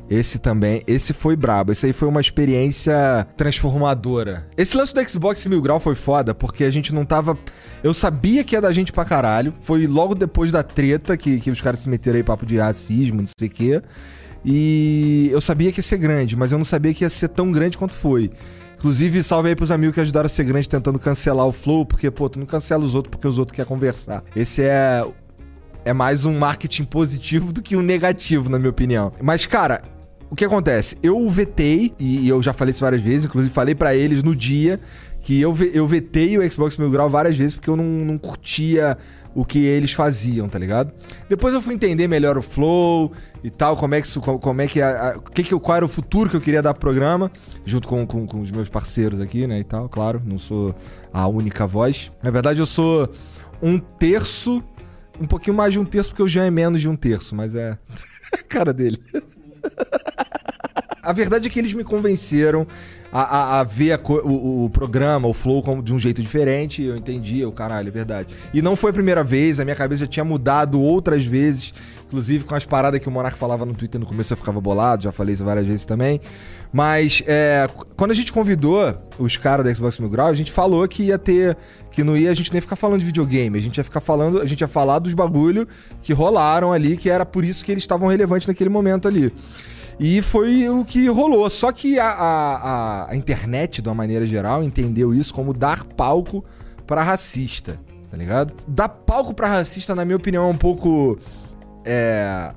Esse 0.08 0.38
também, 0.38 0.80
esse 0.86 1.12
foi 1.12 1.34
brabo. 1.34 1.72
Esse 1.72 1.86
aí 1.86 1.92
foi 1.92 2.06
uma 2.06 2.20
experiência 2.20 3.26
transformadora. 3.36 4.46
Esse 4.56 4.76
lance 4.76 4.94
do 4.94 5.06
Xbox 5.08 5.44
Mil 5.46 5.60
Grau 5.60 5.80
foi 5.80 5.96
foda, 5.96 6.32
porque 6.32 6.62
a 6.62 6.70
gente 6.70 6.94
não 6.94 7.04
tava. 7.04 7.36
Eu 7.82 7.92
sabia 7.92 8.44
que 8.44 8.54
ia 8.54 8.60
da 8.60 8.72
gente 8.72 8.92
pra 8.92 9.04
caralho. 9.04 9.52
Foi 9.60 9.88
logo 9.88 10.14
depois 10.14 10.52
da 10.52 10.62
treta 10.62 11.16
que, 11.16 11.40
que 11.40 11.50
os 11.50 11.60
caras 11.60 11.80
se 11.80 11.88
meteram 11.88 12.18
aí 12.18 12.22
papo 12.22 12.46
de 12.46 12.58
racismo, 12.58 13.18
não 13.18 13.28
sei 13.36 13.48
o 13.48 13.50
quê. 13.50 13.82
E 14.44 15.30
eu 15.32 15.40
sabia 15.40 15.72
que 15.72 15.80
ia 15.80 15.82
ser 15.82 15.98
grande, 15.98 16.36
mas 16.36 16.52
eu 16.52 16.58
não 16.58 16.64
sabia 16.64 16.94
que 16.94 17.04
ia 17.04 17.10
ser 17.10 17.28
tão 17.28 17.50
grande 17.50 17.76
quanto 17.76 17.92
foi. 17.92 18.30
Inclusive, 18.78 19.22
salve 19.24 19.48
aí 19.48 19.56
pros 19.56 19.72
amigos 19.72 19.94
que 19.94 20.00
ajudaram 20.00 20.26
a 20.26 20.28
ser 20.28 20.44
grande 20.44 20.68
tentando 20.68 21.00
cancelar 21.00 21.44
o 21.46 21.52
Flow, 21.52 21.84
porque, 21.84 22.10
pô, 22.12 22.28
tu 22.28 22.38
não 22.38 22.46
cancela 22.46 22.84
os 22.84 22.94
outros 22.94 23.10
porque 23.10 23.26
os 23.26 23.36
outros 23.36 23.54
querem 23.54 23.68
conversar. 23.68 24.22
Esse 24.34 24.62
é. 24.62 25.04
É 25.84 25.92
mais 25.92 26.24
um 26.24 26.38
marketing 26.38 26.84
positivo 26.84 27.52
do 27.52 27.62
que 27.62 27.74
um 27.74 27.82
negativo, 27.82 28.50
na 28.50 28.58
minha 28.58 28.68
opinião. 28.70 29.12
Mas, 29.22 29.46
cara, 29.46 29.80
o 30.28 30.36
que 30.36 30.44
acontece? 30.44 30.96
Eu 31.02 31.28
vetei, 31.30 31.94
e 31.98 32.28
eu 32.28 32.42
já 32.42 32.52
falei 32.52 32.72
isso 32.72 32.80
várias 32.80 33.00
vezes, 33.00 33.24
inclusive 33.24 33.52
falei 33.52 33.74
para 33.74 33.94
eles 33.94 34.22
no 34.22 34.36
dia 34.36 34.78
que 35.20 35.40
eu, 35.40 35.56
eu 35.72 35.86
vetei 35.86 36.38
o 36.38 36.50
Xbox 36.50 36.76
Mil 36.76 36.90
Grau 36.90 37.08
várias 37.08 37.36
vezes 37.36 37.54
porque 37.54 37.68
eu 37.68 37.76
não, 37.76 37.84
não 37.84 38.18
curtia 38.18 38.96
o 39.34 39.44
que 39.44 39.58
eles 39.58 39.92
faziam, 39.92 40.48
tá 40.48 40.58
ligado? 40.58 40.92
Depois 41.28 41.54
eu 41.54 41.60
fui 41.60 41.74
entender 41.74 42.08
melhor 42.08 42.36
o 42.36 42.42
flow 42.42 43.12
e 43.42 43.50
tal, 43.50 43.76
como 43.76 43.94
é 43.94 44.00
que 44.00 44.06
isso, 44.06 44.20
como 44.20 44.60
é 44.60 44.66
que, 44.66 44.80
a, 44.80 45.10
a, 45.10 45.18
que, 45.20 45.42
que 45.42 45.58
qual 45.58 45.76
era 45.76 45.84
o 45.84 45.88
futuro 45.88 46.28
que 46.28 46.36
eu 46.36 46.40
queria 46.40 46.62
dar 46.62 46.74
pro 46.74 46.80
programa, 46.80 47.30
junto 47.64 47.86
com, 47.86 48.06
com, 48.06 48.26
com, 48.26 48.40
os 48.40 48.50
meus 48.50 48.68
parceiros 48.68 49.20
aqui, 49.20 49.46
né, 49.46 49.60
e 49.60 49.64
tal, 49.64 49.88
claro, 49.88 50.22
não 50.24 50.38
sou 50.38 50.74
a 51.12 51.26
única 51.28 51.66
voz. 51.66 52.10
Na 52.22 52.30
verdade, 52.30 52.60
eu 52.60 52.66
sou 52.66 53.08
um 53.62 53.78
terço, 53.78 54.62
um 55.20 55.26
pouquinho 55.26 55.56
mais 55.56 55.72
de 55.72 55.78
um 55.78 55.84
terço, 55.84 56.10
porque 56.10 56.22
o 56.22 56.28
Jean 56.28 56.46
é 56.46 56.50
menos 56.50 56.80
de 56.80 56.88
um 56.88 56.96
terço, 56.96 57.34
mas 57.34 57.54
é 57.54 57.78
a 58.32 58.38
cara 58.38 58.72
dele. 58.72 58.98
a 61.02 61.12
verdade 61.12 61.48
é 61.48 61.50
que 61.50 61.58
eles 61.58 61.74
me 61.74 61.84
convenceram 61.84 62.66
a, 63.12 63.22
a, 63.22 63.60
a 63.60 63.64
ver 63.64 63.92
a, 63.92 64.00
o, 64.24 64.64
o, 64.64 64.70
programa, 64.70 65.28
o 65.28 65.34
flow 65.34 65.62
como, 65.62 65.82
de 65.82 65.92
um 65.92 65.98
jeito 65.98 66.22
diferente. 66.22 66.82
Eu 66.82 66.96
entendi, 66.96 67.44
o 67.44 67.52
caralho, 67.52 67.88
é 67.88 67.90
verdade. 67.90 68.34
E 68.52 68.60
não 68.60 68.76
foi 68.76 68.90
a 68.90 68.92
primeira 68.92 69.24
vez, 69.24 69.58
a 69.60 69.64
minha 69.64 69.76
cabeça 69.76 70.00
já 70.00 70.06
tinha 70.06 70.24
mudado 70.24 70.80
outras 70.80 71.24
vezes, 71.24 71.72
inclusive 72.06 72.44
com 72.44 72.54
as 72.54 72.64
paradas 72.64 73.00
que 73.00 73.08
o 73.08 73.10
Monark 73.10 73.38
falava 73.38 73.64
no 73.64 73.74
Twitter 73.74 74.00
no 74.00 74.06
começo 74.06 74.32
eu 74.32 74.36
ficava 74.36 74.60
bolado, 74.60 75.02
já 75.02 75.12
falei 75.12 75.34
isso 75.34 75.44
várias 75.44 75.66
vezes 75.66 75.84
também. 75.84 76.20
Mas 76.72 77.22
é, 77.26 77.66
quando 77.96 78.10
a 78.10 78.14
gente 78.14 78.32
convidou 78.32 78.94
os 79.18 79.36
caras 79.36 79.64
da 79.64 79.74
Xbox 79.74 79.98
Mil 79.98 80.10
Grau, 80.10 80.28
a 80.28 80.34
gente 80.34 80.52
falou 80.52 80.86
que 80.86 81.04
ia 81.04 81.18
ter. 81.18 81.56
Que 81.90 82.04
não 82.04 82.16
ia, 82.16 82.30
a 82.30 82.34
gente 82.34 82.52
nem 82.52 82.60
ficar 82.60 82.76
falando 82.76 83.00
de 83.00 83.06
videogame, 83.06 83.58
a 83.58 83.62
gente 83.62 83.78
ia 83.78 83.82
ficar 83.82 84.00
falando, 84.00 84.40
a 84.40 84.46
gente 84.46 84.60
ia 84.60 84.68
falar 84.68 85.00
dos 85.00 85.14
bagulho 85.14 85.66
que 86.02 86.12
rolaram 86.12 86.72
ali, 86.72 86.96
que 86.96 87.10
era 87.10 87.26
por 87.26 87.44
isso 87.44 87.64
que 87.64 87.72
eles 87.72 87.82
estavam 87.82 88.08
relevantes 88.08 88.46
naquele 88.46 88.70
momento 88.70 89.08
ali. 89.08 89.32
E 90.00 90.22
foi 90.22 90.68
o 90.68 90.84
que 90.84 91.08
rolou. 91.08 91.48
Só 91.50 91.72
que 91.72 91.98
a, 91.98 92.08
a, 92.08 93.10
a 93.10 93.16
internet, 93.16 93.82
de 93.82 93.88
uma 93.88 93.94
maneira 93.94 94.26
geral, 94.26 94.62
entendeu 94.62 95.14
isso 95.14 95.34
como 95.34 95.52
dar 95.52 95.84
palco 95.84 96.44
para 96.86 97.02
racista, 97.02 97.80
tá 98.10 98.16
ligado? 98.16 98.54
Dar 98.66 98.88
palco 98.88 99.34
para 99.34 99.48
racista, 99.48 99.94
na 99.94 100.04
minha 100.04 100.16
opinião, 100.16 100.44
é 100.44 100.50
um 100.50 100.56
pouco. 100.56 101.18
É. 101.84 102.52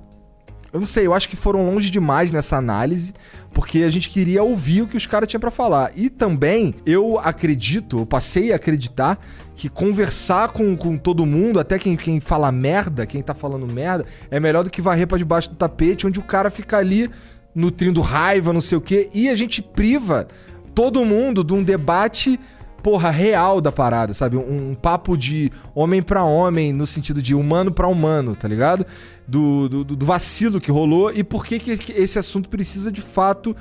Eu 0.74 0.80
não 0.80 0.88
sei, 0.88 1.06
eu 1.06 1.14
acho 1.14 1.28
que 1.28 1.36
foram 1.36 1.66
longe 1.66 1.92
demais 1.92 2.32
nessa 2.32 2.56
análise, 2.56 3.14
porque 3.54 3.80
a 3.80 3.90
gente 3.90 4.08
queria 4.08 4.42
ouvir 4.42 4.84
o 4.84 4.88
que 4.88 4.96
os 4.96 5.06
caras 5.06 5.28
tinham 5.28 5.42
para 5.42 5.52
falar. 5.52 5.92
E 5.98 6.10
também, 6.10 6.74
eu 6.86 7.20
acredito, 7.20 8.00
eu 8.00 8.06
passei 8.06 8.54
a 8.54 8.56
acreditar 8.56 9.20
que 9.54 9.68
conversar 9.68 10.54
com, 10.54 10.76
com 10.78 10.96
todo 10.96 11.26
mundo, 11.26 11.60
até 11.60 11.78
quem, 11.78 11.98
quem 11.98 12.22
fala 12.22 12.50
merda, 12.54 13.06
quem 13.06 13.22
tá 13.22 13.34
falando 13.34 13.68
merda, 13.68 14.06
é 14.30 14.40
melhor 14.40 14.64
do 14.64 14.70
que 14.70 14.82
varrer 14.82 15.06
pra 15.06 15.18
debaixo 15.18 15.50
do 15.50 15.58
tapete, 15.58 16.08
onde 16.08 16.20
o 16.20 16.24
cara 16.24 16.50
fica 16.50 16.78
ali 16.78 17.12
nutrindo 17.54 18.02
raiva, 18.02 18.54
não 18.54 18.62
sei 18.62 18.78
o 18.78 18.82
quê, 18.82 19.10
e 19.14 19.30
a 19.30 19.36
gente 19.36 19.62
priva 19.62 20.28
todo 20.74 21.04
mundo 21.06 21.44
de 21.44 21.54
um 21.54 21.64
debate, 21.64 22.40
porra, 22.82 23.10
real 23.10 23.60
da 23.60 23.72
parada, 23.72 24.14
sabe? 24.14 24.38
Um, 24.38 24.72
um 24.72 24.76
papo 24.76 25.18
de 25.18 25.52
homem 25.76 26.02
para 26.02 26.24
homem, 26.24 26.72
no 26.72 26.88
sentido 26.88 27.22
de 27.22 27.36
humano 27.36 27.72
para 27.72 27.88
humano, 27.88 28.36
tá 28.36 28.48
ligado? 28.48 28.86
Do, 29.28 29.70
do, 29.70 29.84
do, 29.84 30.06
vacilo 30.06 30.60
que 30.60 30.72
rolou 30.72 31.12
e 31.14 31.24
por 31.24 31.46
que, 31.46 31.60
que 31.60 31.92
esse 31.94 32.20
assunto 32.20 32.50
precisa 32.50 32.92
de 32.92 33.02
fato 33.02 33.56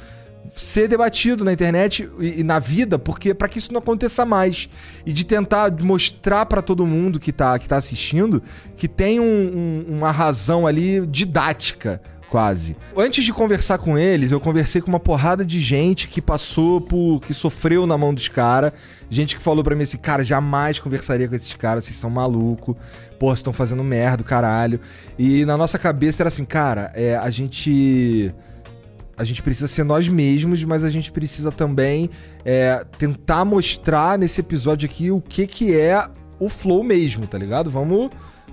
ser 0.57 0.89
debatido 0.89 1.45
na 1.45 1.53
internet 1.53 2.09
e, 2.19 2.41
e 2.41 2.43
na 2.43 2.59
vida, 2.59 2.99
porque 2.99 3.35
para 3.35 3.49
que 3.49 3.59
isso 3.59 3.73
não 3.73 3.79
aconteça 3.79 4.25
mais 4.25 4.69
e 5.05 5.13
de 5.13 5.25
tentar 5.25 5.71
mostrar 5.83 6.47
para 6.47 6.63
todo 6.63 6.87
mundo 6.87 7.21
que 7.21 7.33
tá, 7.33 7.59
que 7.59 7.69
tá 7.69 7.77
assistindo 7.77 8.43
que 8.77 8.89
tem 8.89 9.21
um, 9.21 9.25
um, 9.25 9.85
uma 9.97 10.11
razão 10.11 10.67
ali 10.67 11.07
didática 11.07 12.01
quase. 12.31 12.77
Antes 12.97 13.25
de 13.25 13.33
conversar 13.33 13.79
com 13.79 13.99
eles, 13.99 14.31
eu 14.31 14.41
conversei 14.41 14.81
com 14.81 14.89
uma 14.89 15.01
porrada 15.01 15.45
de 15.45 15.61
gente 15.61 16.09
que 16.09 16.23
passou 16.23 16.81
por. 16.81 17.21
que 17.21 17.35
sofreu 17.35 17.87
na 17.87 17.99
mão 17.99 18.15
dos 18.15 18.29
caras. 18.29 18.73
Gente 19.11 19.37
que 19.37 19.43
falou 19.43 19.65
para 19.65 19.75
mim 19.75 19.83
assim, 19.83 19.99
cara, 19.99 20.23
jamais 20.23 20.79
conversaria 20.79 21.29
com 21.29 21.35
esses 21.35 21.53
caras, 21.55 21.85
vocês 21.85 21.97
são 21.97 22.09
maluco. 22.09 22.77
Pô, 23.19 23.35
estão 23.35 23.53
fazendo 23.53 23.83
merda, 23.83 24.23
caralho. 24.23 24.81
E 25.19 25.45
na 25.45 25.57
nossa 25.57 25.79
cabeça 25.79 26.23
era 26.23 26.29
assim, 26.29 26.45
cara, 26.45 26.93
é, 26.95 27.17
a 27.17 27.29
gente. 27.29 28.33
A 29.17 29.25
gente 29.25 29.43
precisa 29.43 29.69
ser 29.69 29.85
nós 29.85 30.09
mesmos, 30.09 30.65
mas 30.65 30.83
a 30.83 30.89
gente 30.89 31.13
precisa 31.13 31.53
também 31.53 32.09
é, 32.43 32.87
tentar 32.97 33.45
mostrar 33.45 34.19
nesse 34.19 34.41
episódio 34.41 34.89
aqui 34.89 35.11
o 35.11 35.21
que, 35.21 35.47
que 35.47 35.77
é 35.77 36.09
o 36.39 36.49
flow 36.49 36.83
mesmo, 36.83 37.27
tá 37.27 37.37
ligado? 37.37 37.71
Vamos 37.71 38.11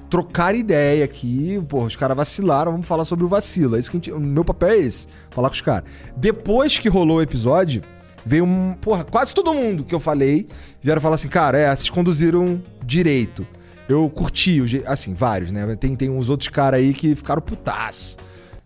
trocar 0.09 0.55
ideia 0.55 1.03
aqui. 1.05 1.61
Pô, 1.67 1.83
os 1.83 1.95
caras 1.95 2.15
vacilaram, 2.15 2.71
vamos 2.71 2.87
falar 2.87 3.05
sobre 3.05 3.25
o 3.25 3.27
vacilo. 3.27 3.75
É 3.75 3.79
isso 3.79 3.89
que 3.89 3.97
gente, 3.97 4.11
o 4.11 4.19
meu 4.19 4.43
papel 4.43 4.69
é 4.69 4.77
esse, 4.77 5.07
falar 5.29 5.49
com 5.49 5.55
os 5.55 5.61
caras. 5.61 5.89
Depois 6.15 6.79
que 6.79 6.89
rolou 6.89 7.17
o 7.17 7.21
episódio, 7.21 7.81
veio 8.25 8.45
um, 8.45 8.73
porra, 8.73 9.03
quase 9.03 9.33
todo 9.33 9.53
mundo 9.53 9.83
que 9.83 9.95
eu 9.95 9.99
falei 9.99 10.47
vieram 10.81 11.01
falar 11.01 11.15
assim, 11.15 11.29
cara, 11.29 11.57
é, 11.57 11.75
vocês 11.75 11.89
conduziram 11.89 12.61
direito. 12.85 13.45
Eu 13.87 14.09
curti, 14.09 14.61
assim, 14.85 15.13
vários, 15.13 15.49
né? 15.51 15.75
Tem, 15.77 15.95
tem 15.95 16.09
uns 16.09 16.29
outros 16.29 16.49
caras 16.49 16.79
aí 16.79 16.93
que 16.93 17.15
ficaram 17.15 17.41
putaços. 17.41 18.17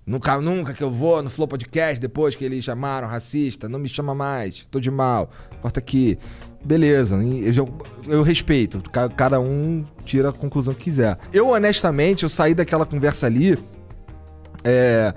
Nunca, 0.03 0.41
nunca 0.41 0.74
que 0.74 0.83
eu 0.83 0.89
vou 0.89 1.21
no 1.21 1.29
Flow 1.29 1.48
Podcast 1.48 2.01
depois 2.01 2.36
que 2.36 2.43
eles 2.43 2.63
chamaram 2.63 3.07
racista, 3.07 3.69
não 3.69 3.77
me 3.77 3.88
chama 3.88 4.15
mais, 4.15 4.65
tô 4.71 4.79
de 4.79 4.89
mal, 4.89 5.29
corta 5.62 5.79
aqui. 5.79 6.17
Beleza, 6.63 7.18
eu, 7.24 7.68
eu 8.08 8.22
respeito, 8.22 8.82
ca- 8.91 9.10
cada 9.10 9.39
um 9.39 9.84
tira 10.06 10.30
a 10.30 10.32
conclusão 10.34 10.74
que 10.74 10.84
quiser. 10.86 11.18
Eu, 11.34 11.50
honestamente, 11.50 12.24
eu 12.24 12.30
saí 12.30 12.53
daquela 12.53 12.86
conversa 12.86 13.25
ali 13.25 13.58
é, 14.63 15.13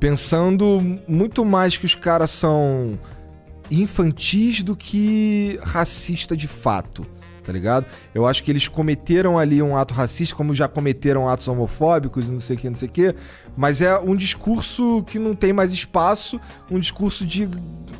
pensando 0.00 0.80
muito 1.06 1.44
mais 1.44 1.76
que 1.76 1.86
os 1.86 1.94
caras 1.94 2.30
são 2.30 2.98
infantis 3.70 4.62
do 4.62 4.74
que 4.74 5.58
racista 5.62 6.36
de 6.36 6.48
fato, 6.48 7.06
tá 7.44 7.52
ligado? 7.52 7.86
Eu 8.14 8.26
acho 8.26 8.42
que 8.42 8.50
eles 8.50 8.66
cometeram 8.66 9.38
ali 9.38 9.62
um 9.62 9.76
ato 9.76 9.94
racista, 9.94 10.34
como 10.34 10.54
já 10.54 10.66
cometeram 10.66 11.28
atos 11.28 11.46
homofóbicos 11.48 12.26
e 12.26 12.30
não 12.30 12.40
sei 12.40 12.56
o 12.56 12.58
que, 12.58 12.68
não 12.70 12.76
sei 12.76 12.88
o 12.88 12.90
que, 12.90 13.14
mas 13.58 13.80
é 13.80 13.98
um 13.98 14.14
discurso 14.14 15.02
que 15.02 15.18
não 15.18 15.34
tem 15.34 15.52
mais 15.52 15.72
espaço, 15.72 16.40
um 16.70 16.78
discurso 16.78 17.26
de, 17.26 17.48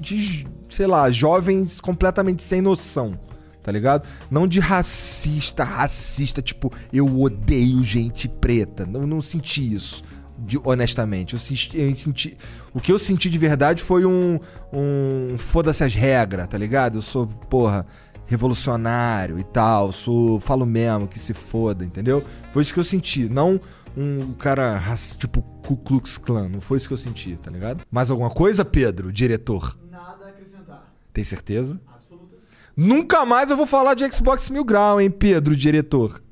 de 0.01 0.47
sei 0.71 0.87
lá, 0.87 1.11
jovens 1.11 1.81
completamente 1.81 2.43
sem 2.45 2.61
noção. 2.63 3.19
Tá 3.61 3.73
ligado? 3.73 4.07
Não 4.31 4.47
de 4.47 4.61
racista, 4.61 5.65
racista, 5.65 6.41
tipo, 6.41 6.73
eu 6.93 7.21
odeio 7.21 7.83
gente 7.83 8.29
preta. 8.29 8.87
Não, 8.87 9.05
não 9.05 9.21
senti 9.21 9.75
isso 9.75 10.05
de- 10.39 10.61
honestamente. 10.63 11.33
Eu 11.35 11.41
senti, 11.41 11.77
eu 11.77 11.93
senti- 11.93 12.39
o 12.73 12.81
que 12.81 12.93
eu 12.93 12.99
senti 12.99 13.29
de 13.29 13.37
verdade 13.37 13.83
foi 13.83 14.07
um, 14.07 14.39
um 14.73 15.37
foda-se 15.39 15.83
as 15.83 15.93
regras, 15.93 16.47
tá 16.49 16.57
ligado? 16.57 16.99
Eu 16.99 17.03
sou, 17.03 17.27
porra, 17.27 17.85
revolucionário 18.27 19.39
e 19.39 19.45
tal, 19.45 19.91
sou, 19.93 20.39
falo 20.39 20.65
mesmo 20.65 21.09
que 21.09 21.19
se 21.19 21.35
foda, 21.35 21.85
entendeu? 21.85 22.23
Foi 22.53 22.63
isso 22.63 22.73
que 22.73 22.79
eu 22.81 22.85
senti, 22.85 23.29
não 23.29 23.61
um 23.99 24.33
cara 24.35 24.81
tipo 25.19 25.43
Ku 25.67 25.77
Klux 25.77 26.17
Klan, 26.17 26.49
não 26.49 26.61
foi 26.61 26.79
isso 26.79 26.87
que 26.87 26.95
eu 26.95 26.99
senti, 26.99 27.37
tá 27.37 27.51
ligado? 27.51 27.85
Mais 27.91 28.11
alguma 28.11 28.31
coisa, 28.31 28.65
Pedro, 28.65 29.13
diretor? 29.13 29.77
Nada 29.91 30.27
a 30.27 30.29
acrescentar. 30.29 30.93
Tem 31.13 31.25
certeza? 31.25 31.81
Absoluta. 31.87 32.37
Nunca 32.77 33.27
mais 33.27 33.51
eu 33.51 33.57
vou 33.57 33.67
falar 33.67 33.95
de 33.95 34.11
Xbox 34.13 34.49
Mil 34.51 34.65
Grau, 34.65 35.01
hein, 35.01 35.11
Pedro, 35.11 35.57
diretor? 35.57 36.23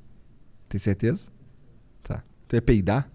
Tem 0.68 0.78
certeza? 0.78 1.28
Tá. 2.04 2.22
Tu 2.46 2.54
ia 2.54 2.62
peidar? 2.62 3.10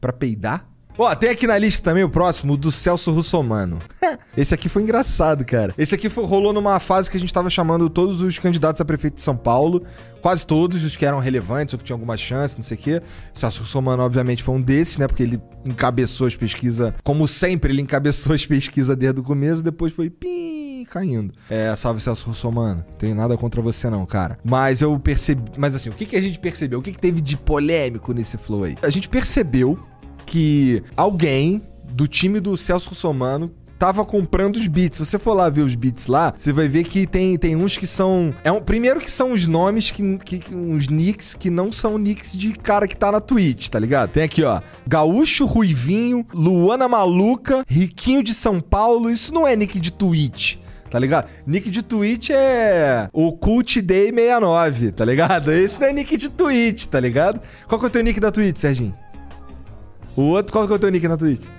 Pra 0.00 0.12
peidar? 0.12 0.68
Ó, 0.96 1.14
tem 1.14 1.30
aqui 1.30 1.46
na 1.46 1.56
lista 1.56 1.82
também 1.82 2.02
o 2.02 2.10
próximo, 2.10 2.54
o 2.54 2.56
do 2.56 2.72
Celso 2.72 3.12
Russomano. 3.12 3.78
Esse 4.38 4.54
aqui 4.54 4.68
foi 4.68 4.82
engraçado, 4.82 5.44
cara. 5.44 5.74
Esse 5.76 5.96
aqui 5.96 6.08
foi- 6.08 6.24
rolou 6.24 6.52
numa 6.52 6.78
fase 6.78 7.10
que 7.10 7.16
a 7.16 7.20
gente 7.20 7.32
tava 7.32 7.50
chamando 7.50 7.90
todos 7.90 8.22
os 8.22 8.38
candidatos 8.38 8.80
a 8.80 8.84
prefeito 8.84 9.14
de 9.16 9.20
São 9.20 9.36
Paulo. 9.36 9.82
Quase 10.22 10.46
todos 10.46 10.84
os 10.84 10.96
que 10.96 11.04
eram 11.04 11.18
relevantes 11.18 11.74
ou 11.74 11.78
que 11.78 11.84
tinham 11.84 11.96
alguma 11.96 12.16
chance, 12.16 12.54
não 12.54 12.62
sei 12.62 12.76
o 12.76 12.80
quê. 12.80 13.02
O 13.34 13.38
Celso 13.38 13.62
Russomano, 13.62 14.00
obviamente, 14.04 14.44
foi 14.44 14.54
um 14.54 14.60
desses, 14.60 14.96
né? 14.96 15.08
Porque 15.08 15.24
ele 15.24 15.42
encabeçou 15.64 16.28
as 16.28 16.36
pesquisas. 16.36 16.92
Como 17.02 17.26
sempre, 17.26 17.72
ele 17.72 17.82
encabeçou 17.82 18.32
as 18.32 18.46
pesquisas 18.46 18.94
desde 18.96 19.18
o 19.18 19.24
começo, 19.24 19.60
depois 19.60 19.92
foi 19.92 20.08
pim, 20.08 20.84
caindo. 20.88 21.34
É, 21.50 21.74
salve 21.74 22.00
Celso 22.00 22.28
Russomano. 22.28 22.84
Tem 22.96 23.12
nada 23.12 23.36
contra 23.36 23.60
você, 23.60 23.90
não, 23.90 24.06
cara. 24.06 24.38
Mas 24.44 24.80
eu 24.80 24.96
percebi. 25.00 25.42
Mas 25.56 25.74
assim, 25.74 25.88
o 25.90 25.92
que, 25.92 26.06
que 26.06 26.14
a 26.16 26.22
gente 26.22 26.38
percebeu? 26.38 26.78
O 26.78 26.82
que, 26.82 26.92
que 26.92 26.98
teve 27.00 27.20
de 27.20 27.36
polêmico 27.36 28.12
nesse 28.12 28.38
flow 28.38 28.62
aí? 28.62 28.76
A 28.82 28.90
gente 28.90 29.08
percebeu 29.08 29.76
que 30.24 30.80
alguém 30.96 31.60
do 31.90 32.06
time 32.06 32.38
do 32.38 32.56
Celso 32.56 32.90
Russomano 32.90 33.50
tava 33.78 34.04
comprando 34.04 34.56
os 34.56 34.66
beats. 34.66 34.98
Se 34.98 35.06
você 35.06 35.18
for 35.18 35.34
lá 35.34 35.48
ver 35.48 35.62
os 35.62 35.74
beats 35.74 36.06
lá, 36.06 36.32
você 36.36 36.52
vai 36.52 36.66
ver 36.66 36.84
que 36.84 37.06
tem, 37.06 37.38
tem 37.38 37.54
uns 37.54 37.76
que 37.76 37.86
são. 37.86 38.34
É 38.42 38.50
um, 38.50 38.60
primeiro 38.60 39.00
que 39.00 39.10
são 39.10 39.32
os 39.32 39.46
nomes, 39.46 39.90
que, 39.90 40.18
que, 40.18 40.54
uns 40.54 40.88
nicks 40.88 41.34
que 41.34 41.48
não 41.48 41.70
são 41.70 41.96
nicks 41.96 42.32
de 42.32 42.52
cara 42.52 42.88
que 42.88 42.96
tá 42.96 43.12
na 43.12 43.20
Twitch, 43.20 43.68
tá 43.68 43.78
ligado? 43.78 44.10
Tem 44.10 44.24
aqui, 44.24 44.42
ó. 44.42 44.60
Gaúcho 44.86 45.46
Ruivinho, 45.46 46.26
Luana 46.34 46.88
Maluca, 46.88 47.64
Riquinho 47.66 48.22
de 48.22 48.34
São 48.34 48.60
Paulo. 48.60 49.10
Isso 49.10 49.32
não 49.32 49.46
é 49.46 49.54
nick 49.54 49.78
de 49.78 49.92
Twitch. 49.92 50.56
Tá 50.90 50.98
ligado? 50.98 51.28
Nick 51.46 51.68
de 51.68 51.82
Twitch 51.82 52.30
é 52.30 53.10
o 53.12 53.32
Cult 53.32 53.82
Day 53.82 54.10
69, 54.10 54.92
tá 54.92 55.04
ligado? 55.04 55.52
Esse 55.52 55.80
não 55.80 55.88
é 55.88 55.92
nick 55.92 56.16
de 56.16 56.30
Twitch, 56.30 56.86
tá 56.86 56.98
ligado? 56.98 57.40
Qual 57.66 57.78
que 57.78 57.84
é 57.84 57.88
o 57.88 57.90
teu 57.90 58.02
nick 58.02 58.18
da 58.18 58.30
Twitch, 58.30 58.56
Serginho? 58.56 58.94
O 60.16 60.22
outro, 60.22 60.50
qual 60.50 60.66
que 60.66 60.72
é 60.72 60.76
o 60.76 60.78
teu 60.78 60.90
nick 60.90 61.06
na 61.06 61.16
Twitch? 61.16 61.57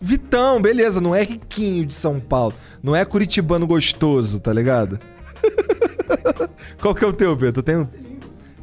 Vitão, 0.00 0.60
beleza, 0.60 1.00
não 1.00 1.14
é 1.14 1.22
riquinho 1.22 1.86
de 1.86 1.94
São 1.94 2.20
Paulo. 2.20 2.54
Não 2.82 2.94
é 2.94 3.04
curitibano 3.04 3.66
gostoso, 3.66 4.38
tá 4.38 4.52
ligado? 4.52 4.98
qual 6.80 6.94
que 6.94 7.04
é 7.04 7.06
o 7.06 7.12
teu, 7.12 7.36
Pedro? 7.36 7.62
Tem 7.62 7.76
um... 7.78 7.88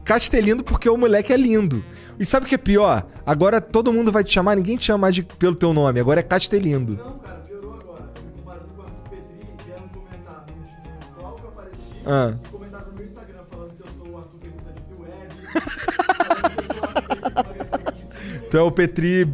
Castelindo 0.06 0.64
porque 0.64 0.88
o 0.90 0.98
moleque 0.98 1.34
é 1.34 1.38
lindo. 1.38 1.84
E 2.20 2.26
sabe 2.26 2.46
o 2.46 2.50
que 2.50 2.56
é 2.56 2.58
pior? 2.58 3.06
Agora 3.26 3.60
todo 3.60 3.92
mundo 3.92 4.12
vai 4.12 4.24
te 4.24 4.32
chamar, 4.34 4.56
ninguém 4.56 4.78
te 4.78 4.86
chama 4.86 5.00
mais 5.00 5.16
de- 5.16 5.24
pelo 5.24 5.56
teu 5.56 5.74
nome, 5.74 6.00
agora 6.00 6.20
é 6.20 6.24
Castelindo. 6.24 6.94
Não, 6.96 7.18
cara, 7.20 7.36
piorou 7.40 7.74
agora. 7.80 8.04
Comparando 8.38 8.74
com 8.76 8.82
a 8.82 8.86
do 8.86 9.10
Petri, 9.10 9.48
vieram 9.66 9.88
comentar 9.88 10.46
no, 10.48 10.56
no 10.56 11.22
qual 11.22 11.36
que 11.36 11.44
eu 11.44 11.50
apareci 11.50 11.82
Ah. 12.06 12.36
e 12.44 12.48
comentaram 12.50 12.88
no 12.88 12.94
meu 12.94 13.06
Instagram 13.06 13.40
falando 13.50 13.74
que 13.76 13.82
eu 13.82 13.88
sou 13.98 14.08
o 14.14 14.18
Arthur 14.18 14.38
Petri 14.40 14.60
da 14.66 14.72
Deep 14.72 14.94
Web, 15.02 15.34
falando 16.36 16.52
que 16.52 16.60
eu 16.60 16.76
sou 16.76 16.84
o 16.84 16.86
Arthur 16.86 17.08
Petri 17.08 17.18
que 17.18 17.32
emagrece 17.32 17.72
20 17.78 17.94
quilos. 18.30 18.50
Tu 18.52 18.58
é 18.58 18.62
o 18.62 18.72
Petri 18.72 19.34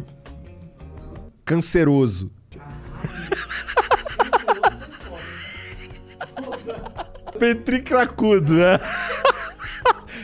canceroso. 1.50 2.30
Petri 7.40 7.82
cracudo, 7.82 8.52
né? 8.52 8.78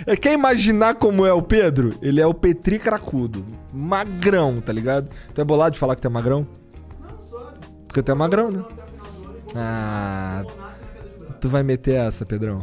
É, 0.06 0.16
Quer 0.16 0.34
imaginar 0.34 0.94
como 0.94 1.26
é 1.26 1.32
o 1.32 1.42
Pedro? 1.42 1.98
Ele 2.00 2.20
é 2.20 2.26
o 2.26 2.32
Petri 2.32 2.78
cracudo. 2.78 3.44
Magrão, 3.72 4.60
tá 4.60 4.72
ligado? 4.72 5.10
Tu 5.34 5.40
é 5.40 5.44
bolado 5.44 5.72
de 5.72 5.80
falar 5.80 5.96
que 5.96 6.02
tu 6.02 6.06
é 6.06 6.10
magrão? 6.10 6.46
Não, 7.00 7.22
só 7.28 7.54
Porque 7.88 8.02
tu 8.02 8.12
é 8.12 8.14
magrão, 8.14 8.52
né? 8.52 8.64
Ah, 9.56 10.44
tu 11.40 11.48
vai 11.48 11.64
meter 11.64 11.94
essa, 11.94 12.24
Pedrão. 12.24 12.62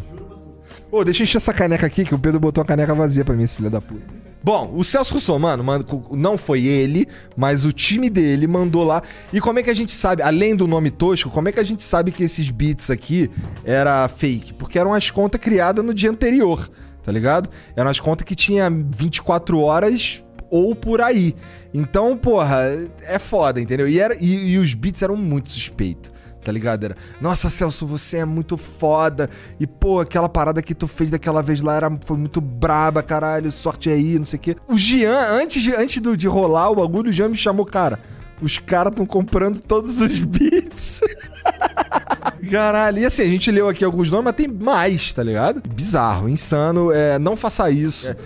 Ô, 0.89 1.03
deixa 1.03 1.21
eu 1.21 1.25
encher 1.25 1.37
essa 1.37 1.53
caneca 1.53 1.85
aqui, 1.85 2.05
que 2.05 2.15
o 2.15 2.19
Pedro 2.19 2.39
botou 2.39 2.61
a 2.61 2.65
caneca 2.65 2.95
vazia 2.95 3.25
pra 3.25 3.35
mim, 3.35 3.43
esse 3.43 3.55
filho 3.55 3.69
da 3.69 3.81
puta. 3.81 4.22
Bom, 4.43 4.73
o 4.75 4.83
Celso 4.83 5.13
Russomano, 5.13 5.63
mano, 5.63 5.85
não 6.11 6.37
foi 6.37 6.65
ele, 6.65 7.07
mas 7.33 7.63
o 7.63 7.71
time 7.71 8.09
dele 8.09 8.45
mandou 8.45 8.83
lá. 8.83 9.01
E 9.31 9.39
como 9.39 9.59
é 9.59 9.63
que 9.63 9.69
a 9.69 9.73
gente 9.73 9.93
sabe, 9.93 10.21
além 10.21 10.53
do 10.53 10.67
nome 10.67 10.91
tosco, 10.91 11.29
como 11.29 11.47
é 11.47 11.51
que 11.53 11.61
a 11.61 11.63
gente 11.63 11.81
sabe 11.81 12.11
que 12.11 12.23
esses 12.23 12.49
beats 12.49 12.89
aqui 12.89 13.31
era 13.63 14.05
fake? 14.09 14.53
Porque 14.55 14.77
eram 14.77 14.93
as 14.93 15.09
contas 15.09 15.39
criadas 15.39 15.83
no 15.83 15.93
dia 15.93 16.11
anterior, 16.11 16.69
tá 17.01 17.09
ligado? 17.09 17.49
Eram 17.73 17.89
as 17.89 18.01
contas 18.01 18.25
que 18.25 18.35
tinha 18.35 18.69
24 18.69 19.57
horas 19.59 20.21
ou 20.49 20.75
por 20.75 20.99
aí. 20.99 21.33
Então, 21.73 22.17
porra, 22.17 22.63
é 23.01 23.17
foda, 23.17 23.61
entendeu? 23.61 23.87
E, 23.87 23.97
era, 23.97 24.13
e, 24.19 24.51
e 24.51 24.57
os 24.57 24.73
beats 24.73 25.01
eram 25.01 25.15
muito 25.15 25.49
suspeitos. 25.49 26.11
Tá 26.43 26.51
ligado? 26.51 26.83
Era, 26.83 26.97
nossa, 27.21 27.49
Celso, 27.49 27.85
você 27.85 28.17
é 28.17 28.25
muito 28.25 28.57
foda. 28.57 29.29
E, 29.59 29.65
pô, 29.65 29.99
aquela 29.99 30.27
parada 30.27 30.61
que 30.61 30.73
tu 30.73 30.87
fez 30.87 31.09
daquela 31.09 31.41
vez 31.41 31.61
lá 31.61 31.75
era, 31.75 31.97
foi 32.03 32.17
muito 32.17 32.41
braba, 32.41 33.01
caralho. 33.01 33.51
Sorte 33.51 33.89
aí, 33.89 34.17
não 34.17 34.25
sei 34.25 34.37
o 34.37 34.41
quê. 34.41 34.57
O 34.67 34.77
Jean, 34.77 35.29
antes, 35.31 35.61
de, 35.61 35.73
antes 35.73 36.01
do, 36.01 36.17
de 36.17 36.27
rolar 36.27 36.69
o 36.69 36.75
bagulho, 36.75 37.09
o 37.09 37.13
Jean 37.13 37.29
me 37.29 37.35
chamou, 37.35 37.65
cara. 37.65 37.99
Os 38.41 38.57
caras 38.57 38.91
estão 38.91 39.05
comprando 39.05 39.61
todos 39.61 40.01
os 40.01 40.19
beats. 40.19 41.01
Caralho, 42.51 42.99
e 42.99 43.05
assim, 43.05 43.21
a 43.21 43.27
gente 43.27 43.49
leu 43.49 43.69
aqui 43.69 43.85
alguns 43.85 44.11
nomes, 44.11 44.25
mas 44.25 44.35
tem 44.35 44.47
mais, 44.47 45.13
tá 45.13 45.23
ligado? 45.23 45.61
Bizarro, 45.69 46.27
insano, 46.27 46.91
é, 46.91 47.17
não 47.17 47.37
faça 47.37 47.69
isso. 47.71 48.09
É, 48.09 48.17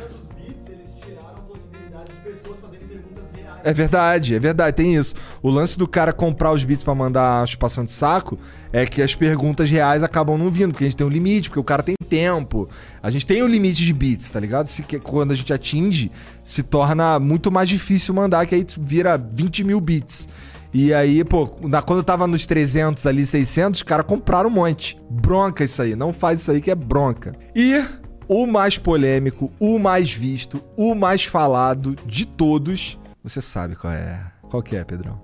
é 3.69 3.73
verdade, 3.73 4.35
é 4.35 4.39
verdade, 4.39 4.75
tem 4.75 4.95
isso. 4.95 5.15
O 5.41 5.49
lance 5.49 5.77
do 5.77 5.87
cara 5.87 6.13
comprar 6.13 6.51
os 6.51 6.63
beats 6.63 6.83
pra 6.83 6.95
mandar 6.95 7.47
chupação 7.47 7.83
de 7.83 7.91
saco 7.91 8.37
é 8.71 8.85
que 8.85 9.01
as 9.01 9.13
perguntas 9.15 9.69
reais 9.69 10.03
acabam 10.03 10.37
não 10.37 10.49
vindo, 10.49 10.71
porque 10.71 10.83
a 10.83 10.87
gente 10.87 10.97
tem 10.97 11.05
um 11.07 11.09
limite, 11.09 11.49
porque 11.49 11.59
o 11.59 11.63
cara 11.63 11.81
tem 11.83 11.95
tempo. 12.09 12.69
A 13.03 13.09
gente 13.11 13.25
tem 13.25 13.43
um 13.43 13.47
limite 13.47 13.83
de 13.85 13.93
beats, 13.93 14.29
tá 14.29 14.39
ligado? 14.39 14.67
Se, 14.67 14.83
quando 15.03 15.31
a 15.31 15.35
gente 15.35 15.51
atinge, 15.53 16.11
se 16.43 16.63
torna 16.63 17.19
muito 17.19 17.51
mais 17.51 17.67
difícil 17.69 18.13
mandar, 18.13 18.45
que 18.45 18.55
aí 18.55 18.65
vira 18.79 19.17
20 19.17 19.63
mil 19.63 19.79
beats. 19.81 20.27
E 20.73 20.93
aí, 20.93 21.23
pô, 21.23 21.49
na- 21.63 21.81
quando 21.81 22.03
tava 22.03 22.27
nos 22.27 22.45
300 22.45 23.05
ali, 23.05 23.25
600, 23.25 23.79
os 23.79 23.83
caras 23.83 24.05
compraram 24.05 24.49
um 24.49 24.53
monte. 24.53 24.97
Bronca 25.09 25.63
isso 25.63 25.81
aí, 25.81 25.95
não 25.95 26.11
faz 26.13 26.41
isso 26.41 26.51
aí 26.51 26.61
que 26.61 26.69
é 26.69 26.75
bronca. 26.75 27.33
E 27.55 27.83
o 28.27 28.45
mais 28.45 28.77
polêmico, 28.77 29.49
o 29.59 29.79
mais 29.79 30.11
visto, 30.11 30.61
o 30.75 30.93
mais 30.93 31.23
falado 31.23 31.95
de 32.05 32.25
todos, 32.25 32.99
você 33.29 33.41
sabe 33.41 33.75
qual 33.75 33.91
é. 33.91 34.31
Qual 34.49 34.63
que 34.63 34.75
é, 34.75 34.83
Pedrão? 34.83 35.19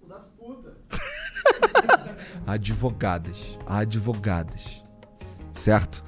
O 0.00 0.08
das 0.08 0.28
putas. 0.28 0.74
Advogadas. 2.46 3.58
Advogadas. 3.66 4.82
Certo? 5.52 6.04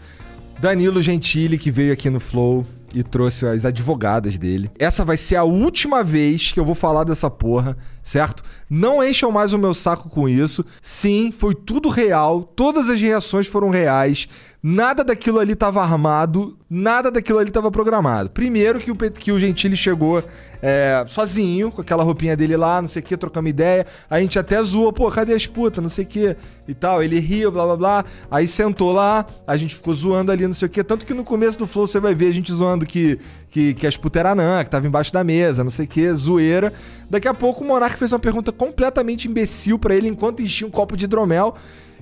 Danilo 0.61 1.03
Gentili, 1.03 1.59
que 1.59 1.71
veio 1.71 1.93
aqui 1.93 2.09
no 2.09 2.21
Flow 2.21 2.65
e 2.95 3.03
trouxe 3.03 3.45
as 3.47 3.65
advogadas 3.65 4.39
dele. 4.39 4.71
Essa 4.79 5.05
vai 5.05 5.17
ser 5.17 5.37
a 5.37 5.45
última 5.45 6.03
vez 6.03 6.53
que 6.53 6.61
eu 6.61 6.65
vou 6.65 6.75
falar 6.75 7.05
dessa 7.05 7.29
porra, 7.29 7.77
certo? 8.07 8.45
Não 8.71 9.03
encham 9.03 9.33
mais 9.33 9.53
o 9.53 9.59
meu 9.59 9.75
saco 9.75 10.09
com 10.09 10.29
isso. 10.29 10.65
Sim, 10.81 11.33
foi 11.37 11.55
tudo 11.55 11.89
real, 11.89 12.45
todas 12.45 12.89
as 12.89 13.01
reações 13.01 13.49
foram 13.49 13.69
reais. 13.69 14.29
Nada 14.63 15.05
daquilo 15.05 15.39
ali 15.39 15.53
estava 15.53 15.83
armado, 15.83 16.57
nada 16.69 17.11
daquilo 17.11 17.39
ali 17.39 17.51
estava 17.51 17.71
programado. 17.71 18.31
Primeiro 18.31 18.81
que 18.81 18.91
o, 18.91 18.97
que 18.97 19.31
o 19.31 19.39
Gentili 19.39 19.77
chegou 19.77 20.23
é, 20.63 21.05
sozinho, 21.07 21.71
com 21.71 21.81
aquela 21.81 22.03
roupinha 22.03 22.37
dele 22.37 22.57
lá, 22.57 22.81
não 22.81 22.89
sei 22.89 23.01
o 23.01 23.05
que, 23.05 23.17
trocando 23.17 23.49
ideia. 23.49 23.87
A 24.11 24.21
gente 24.21 24.39
até 24.39 24.61
zoou, 24.63 24.93
pô, 24.93 25.11
cadê 25.11 25.35
as 25.35 25.47
putas, 25.47 25.83
não 25.83 25.89
sei 25.89 26.05
o 26.05 26.09
que 26.09 26.37
e 26.67 26.75
tal. 26.75 27.03
Ele 27.03 27.21
riu, 27.21 27.53
blá 27.53 27.65
blá 27.65 27.77
blá. 27.77 28.05
Aí 28.31 28.49
sentou 28.49 28.93
lá, 28.93 29.25
a 29.47 29.57
gente 29.57 29.75
ficou 29.75 29.95
zoando 29.95 30.33
ali, 30.33 30.47
não 30.47 30.55
sei 30.55 30.67
o 30.67 30.71
que. 30.71 30.83
Tanto 30.83 31.07
que 31.07 31.15
no 31.15 31.23
começo 31.23 31.59
do 31.59 31.67
Flow 31.67 31.87
você 31.87 32.01
vai 32.01 32.15
ver 32.15 32.29
a 32.29 32.35
gente 32.35 32.53
zoando 32.53 32.85
que, 32.85 33.19
que, 33.51 33.75
que 33.75 33.87
as 33.87 33.97
putas 33.97 34.21
eram 34.21 34.31
anã, 34.31 34.65
que 34.65 34.71
tava 34.71 34.87
embaixo 34.87 35.13
da 35.13 35.23
mesa, 35.23 35.63
não 35.63 35.71
sei 35.71 35.85
o 35.85 35.89
que, 35.89 36.13
zoeira. 36.13 36.73
Daqui 37.09 37.29
a 37.29 37.35
pouco 37.35 37.63
o 37.63 37.67
Monark 37.67 37.96
fez 37.97 38.13
uma 38.13 38.19
pergunta 38.19 38.53
completamente 38.53 39.29
imbecil 39.29 39.79
para 39.79 39.95
ele 39.95 40.09
enquanto 40.09 40.43
enchia 40.43 40.67
um 40.67 40.71
copo 40.71 40.97
de 40.97 41.05
hidromel 41.05 41.55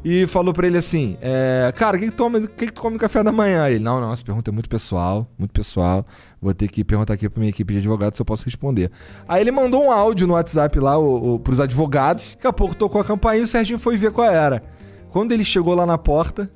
e 0.04 0.26
falou 0.26 0.52
para 0.52 0.66
ele 0.66 0.76
assim: 0.76 1.16
é, 1.20 1.72
Cara, 1.74 1.96
o 1.96 2.00
que, 2.00 2.06
que, 2.06 2.12
toma, 2.12 2.40
que, 2.40 2.66
que 2.66 2.72
tu 2.72 2.80
come 2.82 2.98
café 2.98 3.22
da 3.22 3.32
manhã? 3.32 3.66
Ele: 3.68 3.82
Não, 3.82 4.00
não, 4.00 4.12
essa 4.12 4.22
pergunta 4.22 4.50
é 4.50 4.52
muito 4.52 4.68
pessoal, 4.68 5.26
muito 5.38 5.52
pessoal. 5.52 6.04
Vou 6.40 6.52
ter 6.52 6.68
que 6.68 6.84
perguntar 6.84 7.14
aqui 7.14 7.28
pra 7.28 7.40
minha 7.40 7.48
equipe 7.48 7.72
de 7.72 7.78
advogados 7.78 8.16
se 8.16 8.22
eu 8.22 8.26
posso 8.26 8.44
responder. 8.44 8.90
Aí 9.26 9.40
ele 9.40 9.50
mandou 9.50 9.82
um 9.82 9.90
áudio 9.90 10.26
no 10.26 10.34
WhatsApp 10.34 10.78
lá 10.78 10.98
o, 10.98 11.34
o, 11.34 11.38
pros 11.38 11.58
advogados. 11.58 12.34
Daqui 12.34 12.46
a 12.46 12.52
pouco 12.52 12.76
tocou 12.76 13.00
a 13.00 13.04
campainha 13.04 13.40
e 13.40 13.44
o 13.44 13.46
Serginho 13.46 13.78
foi 13.78 13.96
ver 13.96 14.12
qual 14.12 14.30
era. 14.30 14.62
Quando 15.08 15.32
ele 15.32 15.44
chegou 15.44 15.74
lá 15.74 15.86
na 15.86 15.96
porta, 15.96 16.50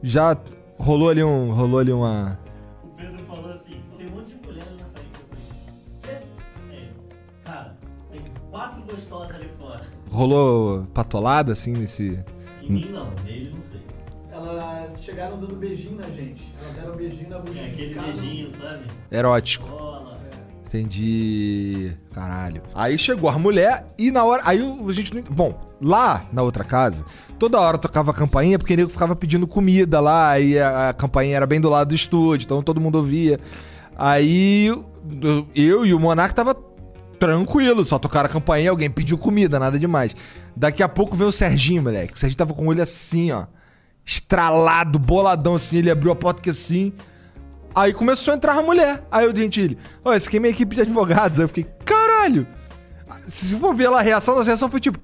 já 0.00 0.36
rolou 0.78 1.10
ali 1.10 1.24
um. 1.24 1.52
rolou 1.52 1.80
ali 1.80 1.92
uma. 1.92 2.38
Rolou 10.10 10.84
patolada 10.92 11.52
assim 11.52 11.72
nesse. 11.72 12.18
Em 12.62 12.72
mim 12.72 12.90
não, 12.92 13.10
nele 13.24 13.50
não 13.54 13.62
sei. 13.62 13.80
Elas 14.32 15.02
chegaram 15.02 15.38
dando 15.38 15.56
beijinho 15.56 15.96
na 15.96 16.04
gente. 16.04 16.52
Elas 16.62 16.74
deram 16.76 16.96
beijinho 16.96 17.30
na 17.30 17.36
É 17.36 17.40
buchinha. 17.40 17.66
aquele 17.66 17.94
beijinho, 17.94 18.50
sabe? 18.60 18.84
Erótico. 19.10 19.68
Bola. 19.68 20.18
Entendi. 20.66 21.92
Caralho. 22.12 22.62
Aí 22.74 22.96
chegou 22.96 23.28
a 23.28 23.38
mulher 23.38 23.86
e 23.98 24.10
na 24.12 24.24
hora. 24.24 24.42
Aí 24.44 24.62
o- 24.62 24.88
a 24.88 24.92
gente 24.92 25.12
não. 25.14 25.22
Bom, 25.22 25.58
lá 25.80 26.24
na 26.32 26.42
outra 26.42 26.62
casa, 26.62 27.04
toda 27.40 27.58
hora 27.60 27.76
tocava 27.76 28.12
a 28.12 28.14
campainha 28.14 28.56
porque 28.58 28.74
o 28.74 28.76
nego 28.76 28.88
ficava 28.90 29.16
pedindo 29.16 29.46
comida 29.48 30.00
lá 30.00 30.38
e 30.38 30.58
a, 30.58 30.90
a 30.90 30.92
campainha 30.94 31.36
era 31.36 31.46
bem 31.46 31.60
do 31.60 31.68
lado 31.68 31.88
do 31.88 31.94
estúdio, 31.94 32.44
então 32.46 32.62
todo 32.62 32.80
mundo 32.80 32.96
ouvia. 32.96 33.40
Aí 33.96 34.66
eu- 34.66 35.46
eu 35.56 35.84
e 35.86 35.92
o 35.92 35.98
Monark 35.98 36.34
tava 36.34 36.54
tranquilo, 37.20 37.84
só 37.84 37.98
tocaram 37.98 38.28
a 38.28 38.32
campainha, 38.32 38.70
alguém 38.70 38.90
pediu 38.90 39.18
comida, 39.18 39.58
nada 39.58 39.78
demais. 39.78 40.16
Daqui 40.56 40.82
a 40.82 40.88
pouco 40.88 41.14
veio 41.14 41.28
o 41.28 41.32
Serginho, 41.32 41.82
moleque. 41.82 42.14
O 42.14 42.18
Serginho 42.18 42.38
tava 42.38 42.54
com 42.54 42.64
o 42.64 42.68
olho 42.68 42.82
assim, 42.82 43.30
ó. 43.30 43.44
Estralado, 44.04 44.98
boladão 44.98 45.54
assim. 45.54 45.76
Ele 45.76 45.90
abriu 45.90 46.10
a 46.10 46.16
porta 46.16 46.40
que 46.42 46.50
assim. 46.50 46.92
Aí 47.74 47.92
começou 47.92 48.32
a 48.32 48.36
entrar 48.36 48.56
a 48.58 48.62
mulher. 48.62 49.06
Aí 49.12 49.30
disse 49.32 49.60
ele, 49.60 49.78
ó, 50.02 50.14
esse 50.14 50.26
aqui 50.26 50.38
é 50.38 50.40
minha 50.40 50.50
equipe 50.50 50.74
de 50.74 50.82
advogados. 50.82 51.38
Aí 51.38 51.44
eu 51.44 51.48
fiquei, 51.48 51.66
caralho! 51.84 52.46
Se 53.26 53.54
for 53.56 53.74
ver 53.74 53.90
lá 53.90 54.00
a 54.00 54.02
reação, 54.02 54.38
a 54.38 54.42
reação 54.42 54.68
foi 54.68 54.80
tipo. 54.80 54.98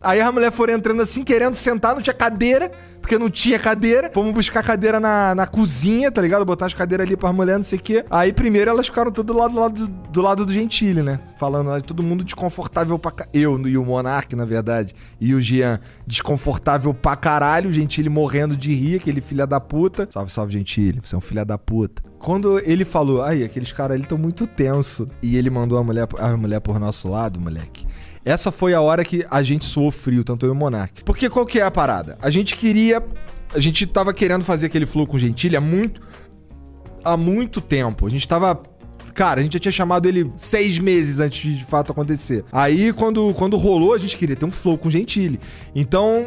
Aí 0.00 0.20
a 0.20 0.30
mulher 0.30 0.52
foram 0.52 0.74
entrando 0.74 1.02
assim, 1.02 1.24
querendo 1.24 1.56
sentar, 1.56 1.94
não 1.94 2.00
tinha 2.00 2.14
cadeira, 2.14 2.70
porque 3.00 3.18
não 3.18 3.28
tinha 3.28 3.58
cadeira. 3.58 4.10
Fomos 4.14 4.32
buscar 4.32 4.62
cadeira 4.62 5.00
na, 5.00 5.34
na 5.34 5.46
cozinha, 5.46 6.10
tá 6.12 6.22
ligado? 6.22 6.44
Botar 6.44 6.66
as 6.66 6.74
cadeiras 6.74 7.04
ali 7.06 7.16
pra 7.16 7.32
mulher, 7.32 7.56
não 7.56 7.64
sei 7.64 7.78
o 7.80 7.82
quê. 7.82 8.04
Aí 8.08 8.32
primeiro 8.32 8.70
elas 8.70 8.86
ficaram 8.86 9.10
tudo 9.10 9.32
do 9.32 9.38
lado 9.38 9.54
do, 9.54 9.60
lado, 9.60 9.88
do 9.88 10.22
lado 10.22 10.46
do 10.46 10.52
Gentili, 10.52 11.02
né? 11.02 11.18
Falando 11.36 11.82
todo 11.82 12.02
mundo 12.02 12.22
desconfortável 12.22 12.96
pra 12.96 13.10
ca... 13.10 13.28
Eu 13.32 13.58
e 13.66 13.76
o 13.76 13.84
Monark, 13.84 14.36
na 14.36 14.44
verdade, 14.44 14.94
e 15.20 15.34
o 15.34 15.40
Jean, 15.40 15.80
desconfortável 16.06 16.94
pra 16.94 17.16
caralho. 17.16 17.70
O 17.70 17.72
Gentili 17.72 18.08
morrendo 18.08 18.56
de 18.56 18.72
rir, 18.72 18.96
aquele 18.96 19.20
filha 19.20 19.46
da 19.48 19.58
puta. 19.58 20.08
Salve, 20.12 20.30
salve, 20.30 20.52
Gentili, 20.52 21.00
você 21.02 21.14
é 21.14 21.18
um 21.18 21.20
filha 21.20 21.44
da 21.44 21.58
puta. 21.58 22.02
Quando 22.18 22.58
ele 22.60 22.84
falou, 22.84 23.22
aí, 23.22 23.44
aqueles 23.44 23.72
caras 23.72 23.94
ali 23.94 24.02
estão 24.02 24.18
muito 24.18 24.46
tenso. 24.46 25.08
E 25.22 25.36
ele 25.36 25.50
mandou 25.50 25.78
a 25.78 25.84
mulher, 25.84 26.06
a 26.18 26.36
mulher 26.36 26.60
por 26.60 26.78
nosso 26.78 27.08
lado, 27.08 27.40
moleque. 27.40 27.86
Essa 28.24 28.50
foi 28.50 28.74
a 28.74 28.80
hora 28.80 29.04
que 29.04 29.24
a 29.30 29.42
gente 29.42 29.64
suou 29.64 29.90
frio, 29.90 30.24
tanto 30.24 30.44
eu 30.46 30.50
e 30.50 30.52
o 30.52 30.54
Monark. 30.54 31.04
Porque 31.04 31.28
qual 31.30 31.46
que 31.46 31.60
é 31.60 31.62
a 31.62 31.70
parada? 31.70 32.18
A 32.20 32.30
gente 32.30 32.56
queria. 32.56 33.02
A 33.54 33.60
gente 33.60 33.86
tava 33.86 34.12
querendo 34.12 34.44
fazer 34.44 34.66
aquele 34.66 34.86
flow 34.86 35.06
com 35.06 35.16
há 35.16 35.60
muito. 35.60 36.00
Há 37.04 37.16
muito 37.16 37.60
tempo. 37.60 38.06
A 38.06 38.10
gente 38.10 38.26
tava. 38.26 38.62
Cara, 39.14 39.40
a 39.40 39.42
gente 39.42 39.54
já 39.54 39.58
tinha 39.58 39.72
chamado 39.72 40.06
ele 40.06 40.30
seis 40.36 40.78
meses 40.78 41.18
antes 41.18 41.40
de 41.40 41.56
de 41.56 41.64
fato 41.64 41.90
acontecer. 41.90 42.44
Aí, 42.52 42.92
quando, 42.92 43.32
quando 43.34 43.56
rolou, 43.56 43.94
a 43.94 43.98
gente 43.98 44.16
queria 44.16 44.36
ter 44.36 44.44
um 44.44 44.50
flow 44.50 44.78
com 44.78 44.88
o 44.88 44.90
Gentili. 44.90 45.40
Então, 45.74 46.26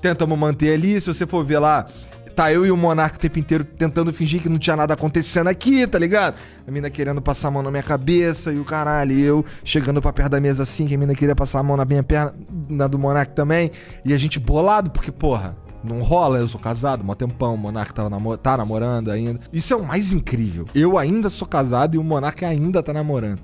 tentamos 0.00 0.38
manter 0.38 0.74
ali. 0.74 1.00
Se 1.00 1.12
você 1.12 1.26
for 1.26 1.44
ver 1.44 1.58
lá, 1.58 1.86
tá 2.34 2.52
eu 2.52 2.64
e 2.64 2.70
o 2.70 2.76
Monarca 2.76 3.16
o 3.16 3.20
tempo 3.20 3.38
inteiro 3.38 3.64
tentando 3.64 4.12
fingir 4.12 4.40
que 4.42 4.48
não 4.48 4.58
tinha 4.58 4.76
nada 4.76 4.94
acontecendo 4.94 5.48
aqui, 5.48 5.86
tá 5.86 5.98
ligado? 5.98 6.36
A 6.66 6.70
mina 6.70 6.88
querendo 6.90 7.20
passar 7.20 7.48
a 7.48 7.50
mão 7.50 7.62
na 7.62 7.70
minha 7.70 7.82
cabeça 7.82 8.52
e 8.52 8.58
o 8.58 8.64
caralho, 8.64 9.12
e 9.12 9.22
eu 9.22 9.44
chegando 9.64 10.00
pra 10.00 10.12
perto 10.12 10.30
da 10.30 10.40
mesa 10.40 10.62
assim, 10.62 10.86
que 10.86 10.94
a 10.94 10.98
mina 10.98 11.14
queria 11.14 11.34
passar 11.34 11.60
a 11.60 11.62
mão 11.62 11.76
na 11.76 11.84
minha 11.84 12.02
perna, 12.02 12.34
na 12.68 12.86
do 12.86 12.98
Monarca 12.98 13.32
também. 13.32 13.70
E 14.04 14.14
a 14.14 14.18
gente 14.18 14.38
bolado, 14.38 14.90
porque, 14.90 15.10
porra. 15.10 15.56
Não 15.82 16.02
rola, 16.02 16.38
eu 16.38 16.46
sou 16.46 16.60
casado, 16.60 17.02
mó 17.02 17.14
tempão, 17.14 17.54
o 17.54 17.56
Monarca 17.56 17.94
tava 17.94 18.10
namo 18.10 18.36
tá 18.36 18.54
namorando 18.54 19.10
ainda. 19.10 19.40
Isso 19.50 19.72
é 19.72 19.76
o 19.76 19.82
mais 19.82 20.12
incrível. 20.12 20.66
Eu 20.74 20.98
ainda 20.98 21.30
sou 21.30 21.48
casado 21.48 21.94
e 21.94 21.98
o 21.98 22.04
Monarca 22.04 22.46
ainda 22.46 22.82
tá 22.82 22.92
namorando. 22.92 23.40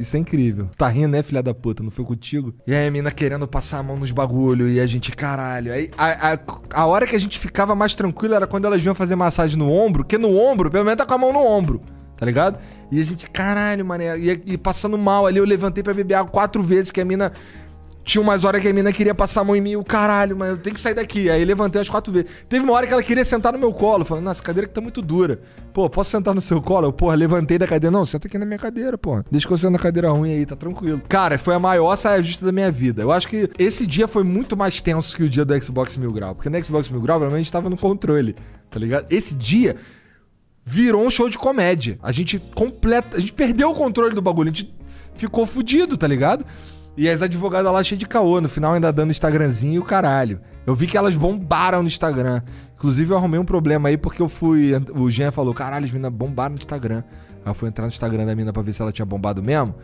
Isso 0.00 0.16
é 0.16 0.18
incrível. 0.18 0.66
Tá 0.78 0.88
rindo, 0.88 1.08
né, 1.08 1.22
filha 1.22 1.42
da 1.42 1.52
puta? 1.52 1.82
Não 1.82 1.90
foi 1.90 2.06
contigo? 2.06 2.54
E 2.66 2.74
aí 2.74 2.88
a 2.88 2.90
mina 2.90 3.10
querendo 3.10 3.46
passar 3.46 3.80
a 3.80 3.82
mão 3.82 3.98
nos 3.98 4.10
bagulho 4.10 4.66
e 4.66 4.80
a 4.80 4.86
gente, 4.86 5.12
caralho. 5.12 5.70
Aí 5.70 5.90
a, 5.98 6.32
a, 6.32 6.38
a 6.72 6.86
hora 6.86 7.06
que 7.06 7.14
a 7.14 7.18
gente 7.18 7.38
ficava 7.38 7.74
mais 7.74 7.94
tranquilo 7.94 8.32
era 8.32 8.46
quando 8.46 8.64
elas 8.64 8.80
vinham 8.80 8.94
fazer 8.94 9.14
massagem 9.14 9.58
no 9.58 9.70
ombro, 9.70 10.02
que 10.02 10.16
no 10.16 10.34
ombro, 10.34 10.70
pelo 10.70 10.86
menos 10.86 10.96
tá 10.96 11.04
com 11.04 11.12
a 11.12 11.18
mão 11.18 11.34
no 11.34 11.40
ombro, 11.40 11.82
tá 12.16 12.24
ligado? 12.24 12.58
E 12.90 12.98
a 12.98 13.04
gente, 13.04 13.28
caralho, 13.30 13.84
mané. 13.84 14.18
E, 14.18 14.40
e 14.46 14.58
passando 14.58 14.96
mal 14.96 15.26
ali, 15.26 15.36
eu 15.38 15.44
levantei 15.44 15.82
pra 15.82 15.92
beber 15.92 16.14
água 16.14 16.32
quatro 16.32 16.62
vezes, 16.62 16.90
que 16.90 17.00
a 17.00 17.04
mina. 17.04 17.30
Tinha 18.02 18.22
umas 18.22 18.44
horas 18.44 18.60
que 18.62 18.68
a 18.68 18.72
mina 18.72 18.92
queria 18.92 19.14
passar 19.14 19.42
a 19.42 19.44
mão 19.44 19.54
em 19.54 19.60
mim, 19.60 19.76
o 19.76 19.84
caralho, 19.84 20.36
mas 20.36 20.50
eu 20.50 20.56
tenho 20.56 20.74
que 20.74 20.80
sair 20.80 20.94
daqui. 20.94 21.30
Aí 21.30 21.44
levantei 21.44 21.80
as 21.80 21.88
quatro 21.88 22.12
vezes. 22.12 22.30
Teve 22.48 22.64
uma 22.64 22.72
hora 22.72 22.86
que 22.86 22.92
ela 22.92 23.02
queria 23.02 23.24
sentar 23.24 23.52
no 23.52 23.58
meu 23.58 23.72
colo. 23.72 24.04
Falando, 24.04 24.24
nossa, 24.24 24.42
cadeira 24.42 24.66
que 24.66 24.74
tá 24.74 24.80
muito 24.80 25.02
dura. 25.02 25.40
Pô, 25.72 25.88
posso 25.88 26.10
sentar 26.10 26.34
no 26.34 26.40
seu 26.40 26.60
colo? 26.60 26.88
Eu, 26.88 26.92
porra, 26.92 27.14
levantei 27.14 27.58
da 27.58 27.66
cadeira. 27.66 27.90
Não, 27.90 28.04
senta 28.06 28.26
aqui 28.26 28.38
na 28.38 28.46
minha 28.46 28.58
cadeira, 28.58 28.96
porra. 28.96 29.24
Deixa 29.30 29.46
que 29.46 29.52
eu 29.52 29.58
sento 29.58 29.72
na 29.72 29.78
cadeira 29.78 30.10
ruim 30.10 30.32
aí, 30.32 30.46
tá 30.46 30.56
tranquilo. 30.56 31.00
Cara, 31.08 31.38
foi 31.38 31.54
a 31.54 31.58
maior 31.58 31.94
saia 31.96 32.22
justa 32.22 32.44
da 32.44 32.52
minha 32.52 32.70
vida. 32.70 33.02
Eu 33.02 33.12
acho 33.12 33.28
que 33.28 33.50
esse 33.58 33.86
dia 33.86 34.08
foi 34.08 34.24
muito 34.24 34.56
mais 34.56 34.80
tenso 34.80 35.16
que 35.16 35.22
o 35.22 35.28
dia 35.28 35.44
do 35.44 35.62
Xbox 35.62 35.96
Mil 35.96 36.12
Grau. 36.12 36.34
Porque 36.34 36.48
no 36.48 36.64
Xbox 36.64 36.88
Mil 36.90 37.00
Grau, 37.00 37.18
realmente, 37.18 37.40
a 37.40 37.42
gente 37.42 37.52
tava 37.52 37.70
no 37.70 37.76
controle, 37.76 38.34
tá 38.70 38.80
ligado? 38.80 39.06
Esse 39.10 39.34
dia 39.34 39.76
virou 40.64 41.04
um 41.04 41.10
show 41.10 41.28
de 41.28 41.38
comédia. 41.38 41.98
A 42.02 42.12
gente 42.12 42.38
completa, 42.54 43.16
a 43.16 43.20
gente 43.20 43.32
perdeu 43.32 43.70
o 43.70 43.74
controle 43.74 44.14
do 44.14 44.22
bagulho, 44.22 44.50
a 44.50 44.52
gente 44.52 44.74
ficou 45.14 45.46
fudido, 45.46 45.96
tá 45.96 46.06
ligado? 46.06 46.44
E 46.96 47.08
as 47.08 47.22
advogadas 47.22 47.72
lá 47.72 47.82
cheias 47.82 47.98
de 47.98 48.06
caô, 48.06 48.40
no 48.40 48.48
final 48.48 48.74
ainda 48.74 48.92
dando 48.92 49.10
Instagramzinho 49.10 49.74
e 49.74 49.78
o 49.78 49.84
caralho. 49.84 50.40
Eu 50.66 50.74
vi 50.74 50.86
que 50.86 50.96
elas 50.96 51.16
bombaram 51.16 51.82
no 51.82 51.88
Instagram. 51.88 52.42
Inclusive 52.76 53.12
eu 53.12 53.16
arrumei 53.16 53.38
um 53.40 53.44
problema 53.44 53.88
aí 53.88 53.96
porque 53.96 54.20
eu 54.20 54.28
fui, 54.28 54.72
o 54.94 55.10
Jean 55.10 55.30
falou: 55.30 55.54
"Caralho, 55.54 55.84
as 55.84 55.90
meninas 55.90 56.12
bombaram 56.12 56.54
no 56.54 56.58
Instagram". 56.58 57.02
Aí 57.44 57.50
eu 57.50 57.54
fui 57.54 57.68
entrar 57.68 57.84
no 57.84 57.88
Instagram 57.90 58.26
da 58.26 58.34
mina 58.34 58.52
pra 58.52 58.62
ver 58.62 58.72
se 58.72 58.82
ela 58.82 58.92
tinha 58.92 59.06
bombado 59.06 59.42
mesmo. 59.42 59.74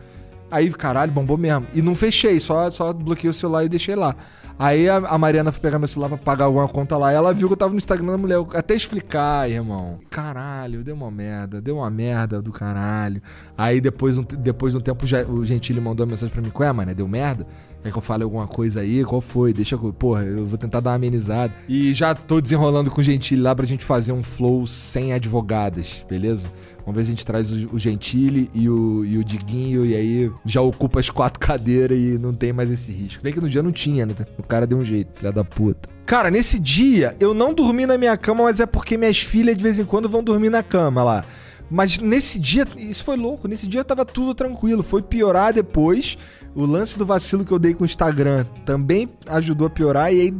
Aí, 0.49 0.71
caralho, 0.71 1.11
bombou 1.11 1.37
mesmo. 1.37 1.67
E 1.73 1.81
não 1.81 1.93
fechei, 1.93 2.39
só, 2.39 2.69
só 2.71 2.93
bloqueei 2.93 3.29
o 3.29 3.33
celular 3.33 3.65
e 3.65 3.69
deixei 3.69 3.95
lá. 3.95 4.15
Aí 4.59 4.89
a, 4.89 4.95
a 4.97 5.17
Mariana 5.17 5.51
foi 5.51 5.61
pegar 5.61 5.77
meu 5.77 5.87
celular 5.87 6.09
pra 6.09 6.17
pagar 6.17 6.45
alguma 6.45 6.67
conta 6.67 6.97
lá. 6.97 7.11
Ela 7.11 7.31
viu 7.31 7.47
que 7.47 7.53
eu 7.53 7.57
tava 7.57 7.71
no 7.71 7.77
Instagram 7.77 8.07
da 8.13 8.17
mulher. 8.17 8.35
Eu 8.35 8.47
até 8.55 8.73
explicar, 8.73 9.47
irmão. 9.49 9.99
Caralho, 10.09 10.83
deu 10.83 10.95
uma 10.95 11.11
merda. 11.11 11.61
Deu 11.61 11.77
uma 11.77 11.89
merda 11.91 12.41
do 12.41 12.51
caralho. 12.51 13.21
Aí 13.57 13.79
depois, 13.79 14.17
um- 14.17 14.23
depois 14.23 14.73
de 14.73 14.79
um 14.79 14.81
tempo, 14.81 15.05
o 15.29 15.45
Gentili 15.45 15.79
mandou 15.79 16.05
uma 16.05 16.11
mensagem 16.11 16.33
pra 16.33 16.41
mim. 16.41 16.49
Qual 16.49 16.67
é, 16.67 16.71
mano? 16.71 16.95
Deu 16.95 17.07
merda? 17.07 17.45
Quer 17.83 17.91
que 17.91 17.97
eu 17.97 18.01
fale 18.01 18.23
alguma 18.23 18.47
coisa 18.47 18.79
aí? 18.79 19.03
Qual 19.05 19.21
foi? 19.21 19.53
Deixa 19.53 19.75
eu... 19.75 19.93
Porra, 19.93 20.23
eu 20.23 20.43
vou 20.45 20.57
tentar 20.57 20.79
dar 20.79 20.89
uma 20.89 20.95
amenizada. 20.95 21.53
E 21.69 21.93
já 21.93 22.15
tô 22.15 22.41
desenrolando 22.41 22.89
com 22.89 22.99
o 22.99 23.03
Gentili 23.03 23.41
lá 23.41 23.53
pra 23.53 23.65
gente 23.65 23.85
fazer 23.85 24.11
um 24.11 24.23
flow 24.23 24.65
sem 24.65 25.13
advogadas, 25.13 26.03
beleza? 26.09 26.47
Ver 26.93 27.03
se 27.03 27.09
a 27.09 27.13
gente 27.13 27.25
traz 27.25 27.51
o, 27.51 27.75
o 27.75 27.79
Gentili 27.79 28.49
e 28.53 28.69
o, 28.69 29.03
e 29.03 29.17
o 29.17 29.23
Diguinho, 29.23 29.85
e 29.85 29.95
aí 29.95 30.31
já 30.45 30.61
ocupa 30.61 30.99
as 30.99 31.09
quatro 31.09 31.39
cadeiras 31.45 31.97
e 31.97 32.17
não 32.17 32.33
tem 32.33 32.53
mais 32.53 32.71
esse 32.71 32.91
risco. 32.91 33.21
Bem 33.21 33.33
que 33.33 33.41
no 33.41 33.49
dia 33.49 33.61
não 33.61 33.71
tinha, 33.71 34.05
né? 34.05 34.13
O 34.37 34.43
cara 34.43 34.65
deu 34.65 34.77
um 34.77 34.85
jeito, 34.85 35.17
filha 35.17 35.31
da 35.31 35.43
puta. 35.43 35.89
Cara, 36.05 36.31
nesse 36.31 36.57
dia 36.57 37.15
eu 37.19 37.33
não 37.33 37.53
dormi 37.53 37.85
na 37.85 37.97
minha 37.97 38.15
cama, 38.15 38.45
mas 38.45 38.59
é 38.59 38.65
porque 38.65 38.97
minhas 38.97 39.19
filhas 39.19 39.57
de 39.57 39.63
vez 39.63 39.79
em 39.79 39.85
quando 39.85 40.07
vão 40.07 40.23
dormir 40.23 40.49
na 40.49 40.63
cama 40.63 41.03
lá. 41.03 41.25
Mas 41.69 41.97
nesse 41.97 42.39
dia, 42.39 42.65
isso 42.77 43.03
foi 43.03 43.17
louco, 43.17 43.47
nesse 43.47 43.67
dia 43.67 43.83
tava 43.83 44.05
tudo 44.05 44.33
tranquilo. 44.33 44.83
Foi 44.83 45.01
piorar 45.01 45.53
depois. 45.53 46.17
O 46.55 46.65
lance 46.65 46.97
do 46.97 47.05
vacilo 47.05 47.45
que 47.45 47.51
eu 47.51 47.59
dei 47.59 47.73
com 47.73 47.83
o 47.83 47.85
Instagram 47.85 48.45
também 48.65 49.09
ajudou 49.27 49.67
a 49.67 49.69
piorar. 49.69 50.13
E 50.13 50.21
aí, 50.21 50.33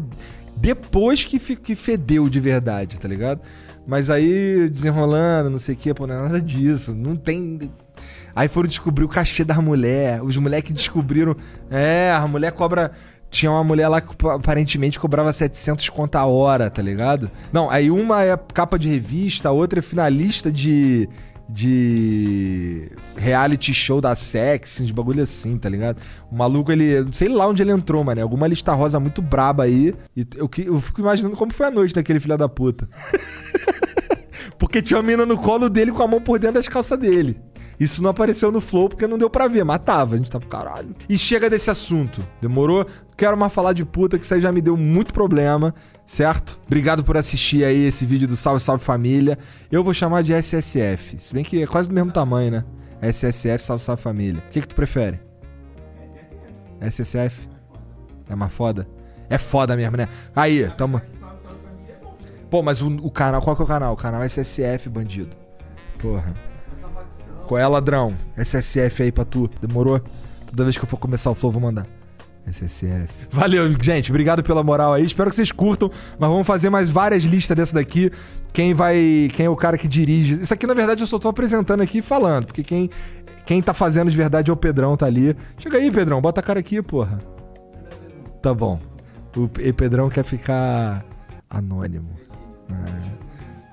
Depois 0.56 1.24
que, 1.24 1.38
que 1.38 1.76
fedeu 1.76 2.28
de 2.30 2.40
verdade, 2.40 3.00
tá 3.00 3.08
ligado? 3.08 3.42
Mas 3.88 4.10
aí, 4.10 4.70
desenrolando, 4.70 5.50
não 5.50 5.58
sei 5.58 5.74
o 5.74 5.78
que, 5.78 5.94
pô, 5.94 6.06
não 6.06 6.16
é 6.16 6.22
nada 6.24 6.42
disso. 6.42 6.94
Não 6.94 7.16
tem. 7.16 7.72
Aí 8.36 8.50
foram 8.50 8.68
descobrir 8.68 9.06
o 9.06 9.08
cachê 9.08 9.46
da 9.46 9.56
mulher. 9.62 10.22
Os 10.22 10.36
moleques 10.36 10.74
descobriram. 10.76 11.36
É, 11.72 12.12
a 12.12 12.28
mulher 12.28 12.52
cobra. 12.52 12.92
Tinha 13.30 13.52
uma 13.52 13.64
mulher 13.64 13.90
lá 13.90 14.00
que 14.00 14.10
aparentemente 14.28 15.00
cobrava 15.00 15.34
700 15.34 15.90
conto 15.90 16.16
a 16.16 16.26
hora, 16.26 16.70
tá 16.70 16.82
ligado? 16.82 17.30
Não, 17.52 17.70
aí 17.70 17.92
uma 17.92 18.24
é 18.24 18.38
capa 18.54 18.80
de 18.80 18.88
revista, 18.88 19.50
a 19.50 19.52
outra 19.52 19.80
é 19.80 19.82
finalista 19.82 20.52
de. 20.52 21.10
De. 21.50 22.92
reality 23.16 23.74
show 23.74 24.02
da 24.02 24.16
Sex, 24.16 24.82
de 24.84 24.94
bagulho 24.94 25.24
assim, 25.24 25.58
tá 25.58 25.70
ligado? 25.70 25.98
O 26.32 26.36
maluco, 26.36 26.72
ele. 26.72 27.02
não 27.02 27.14
sei 27.14 27.30
lá 27.30 27.48
onde 27.48 27.62
ele 27.62 27.72
entrou, 27.72 28.04
mano. 28.04 28.22
Alguma 28.22 28.48
lista 28.48 28.74
rosa 28.74 29.00
muito 29.00 29.22
braba 29.22 29.64
aí. 29.64 29.94
E 30.16 30.26
eu, 30.36 30.50
eu 30.66 30.82
fico 30.82 31.02
imaginando 31.02 31.36
como 31.36 31.54
foi 31.54 31.68
a 31.68 31.72
noite 31.72 31.94
daquele 31.94 32.20
filho 32.20 32.38
da 32.38 32.50
puta. 32.50 32.90
Porque 34.58 34.82
tinha 34.82 34.98
uma 34.98 35.04
mina 35.04 35.26
no 35.26 35.38
colo 35.38 35.70
dele 35.70 35.92
com 35.92 36.02
a 36.02 36.08
mão 36.08 36.20
por 36.20 36.40
dentro 36.40 36.56
das 36.56 36.68
calças 36.68 36.98
dele. 36.98 37.40
Isso 37.80 38.02
não 38.02 38.10
apareceu 38.10 38.52
no 38.52 38.60
Flow 38.60 38.90
porque 38.90 39.06
não 39.06 39.20
deu 39.20 39.30
pra 39.30 39.48
ver, 39.48 39.64
mas 39.64 39.80
tava. 39.84 40.16
A 40.16 40.18
gente 40.18 40.32
tava, 40.32 40.46
caralho. 40.48 40.96
E 41.08 41.16
chega 41.16 41.48
desse 41.48 41.70
assunto. 41.70 42.24
Demorou? 42.42 42.88
Quero 43.16 43.38
mais 43.38 43.54
falar 43.54 43.74
de 43.74 43.86
puta, 43.86 44.18
que 44.18 44.26
isso 44.26 44.34
aí 44.34 44.42
já 44.42 44.52
me 44.52 44.62
deu 44.62 44.76
muito 44.76 45.14
problema, 45.14 45.76
certo? 46.08 46.60
Obrigado 46.66 47.04
por 47.04 47.18
assistir 47.18 47.66
aí 47.66 47.86
esse 47.86 48.06
vídeo 48.06 48.28
do 48.28 48.38
Salve 48.38 48.64
Salve 48.64 48.84
Família. 48.84 49.38
Eu 49.70 49.84
vou 49.84 49.94
chamar 49.94 50.24
de 50.24 50.34
SSF. 50.34 51.18
Se 51.20 51.34
bem 51.34 51.44
que 51.44 51.62
é 51.62 51.68
quase 51.68 51.90
do 51.90 51.94
mesmo 51.94 52.12
tamanho, 52.12 52.52
né? 52.52 52.66
SSF, 53.02 53.64
Salve 53.64 53.84
Salve 53.84 54.02
Família. 54.02 54.42
O 54.48 54.50
que, 54.50 54.62
que 54.62 54.68
tu 54.68 54.76
prefere? 54.76 55.20
SSF? 56.82 57.48
É 58.30 58.36
mais 58.36 58.54
foda? 58.54 58.88
É 59.30 59.38
foda 59.38 59.76
mesmo, 59.76 59.98
né? 59.98 60.08
Aí, 60.34 60.68
tamo. 60.78 61.02
Pô, 62.50 62.64
mas 62.64 62.82
o, 62.82 62.88
o 62.88 63.12
canal, 63.12 63.42
qual 63.42 63.56
que 63.56 63.62
é 63.62 63.66
o 63.66 63.68
canal? 63.68 63.94
O 63.94 63.98
canal 63.98 64.24
SSF, 64.24 64.90
bandido. 64.90 65.36
Porra. 66.00 66.34
Qual 67.46 67.58
é, 67.58 67.68
ladrão? 67.68 68.16
SSF 68.38 69.04
aí 69.04 69.12
pra 69.12 69.26
tu. 69.26 69.50
Demorou? 69.62 70.02
Toda 70.46 70.64
vez 70.64 70.78
que 70.78 70.84
eu 70.84 70.88
for 70.88 70.98
começar 70.98 71.30
o 71.30 71.36
flow, 71.36 71.52
vou 71.52 71.62
mandar. 71.62 71.86
SSF. 72.50 73.28
Valeu, 73.32 73.70
gente. 73.82 74.10
Obrigado 74.12 74.42
pela 74.44 74.64
moral 74.64 74.94
aí. 74.94 75.04
Espero 75.06 75.30
que 75.30 75.36
vocês 75.36 75.52
curtam. 75.52 75.92
Mas 76.18 76.30
vamos 76.30 76.48
fazer 76.48 76.70
mais 76.70 76.90
várias 76.90 77.24
listas 77.24 77.56
dessa 77.58 77.74
daqui. 77.76 78.12
Quem 78.54 78.74
vai. 78.74 79.30
Quem 79.34 79.46
é 79.46 79.50
o 79.50 79.56
cara 79.56 79.78
que 79.78 79.88
dirige. 79.88 80.36
Isso 80.42 80.54
aqui, 80.54 80.66
na 80.66 80.74
verdade, 80.74 81.02
eu 81.04 81.08
só 81.08 81.20
tô 81.20 81.28
apresentando 81.28 81.82
aqui 81.82 81.98
e 82.00 82.02
falando. 82.02 82.46
Porque 82.48 82.64
quem, 82.64 82.90
quem 83.46 83.62
tá 83.62 83.74
fazendo 83.74 84.10
de 84.10 84.16
verdade 84.18 84.50
é 84.50 84.54
o 84.54 84.58
Pedrão, 84.58 84.96
tá 84.96 85.06
ali. 85.06 85.36
Chega 85.58 85.78
aí, 85.78 85.92
Pedrão. 85.92 86.22
Bota 86.22 86.40
a 86.40 86.44
cara 86.44 86.60
aqui, 86.60 86.82
porra. 86.82 87.20
Tá 88.42 88.54
bom. 88.54 88.80
O 89.36 89.48
P- 89.48 89.74
Pedrão 89.74 90.10
quer 90.10 90.24
ficar 90.24 91.06
anônimo. 91.50 92.10
É. 92.70 93.18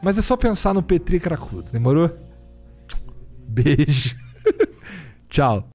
Mas 0.03 0.19
é 0.19 0.23
só 0.23 0.37
pensar 0.37 0.75
no 0.75 0.83
Petri 0.83 1.19
Cracudo. 1.21 1.71
Demorou? 1.73 2.11
Beijo. 3.49 4.17
Tchau. 5.31 5.63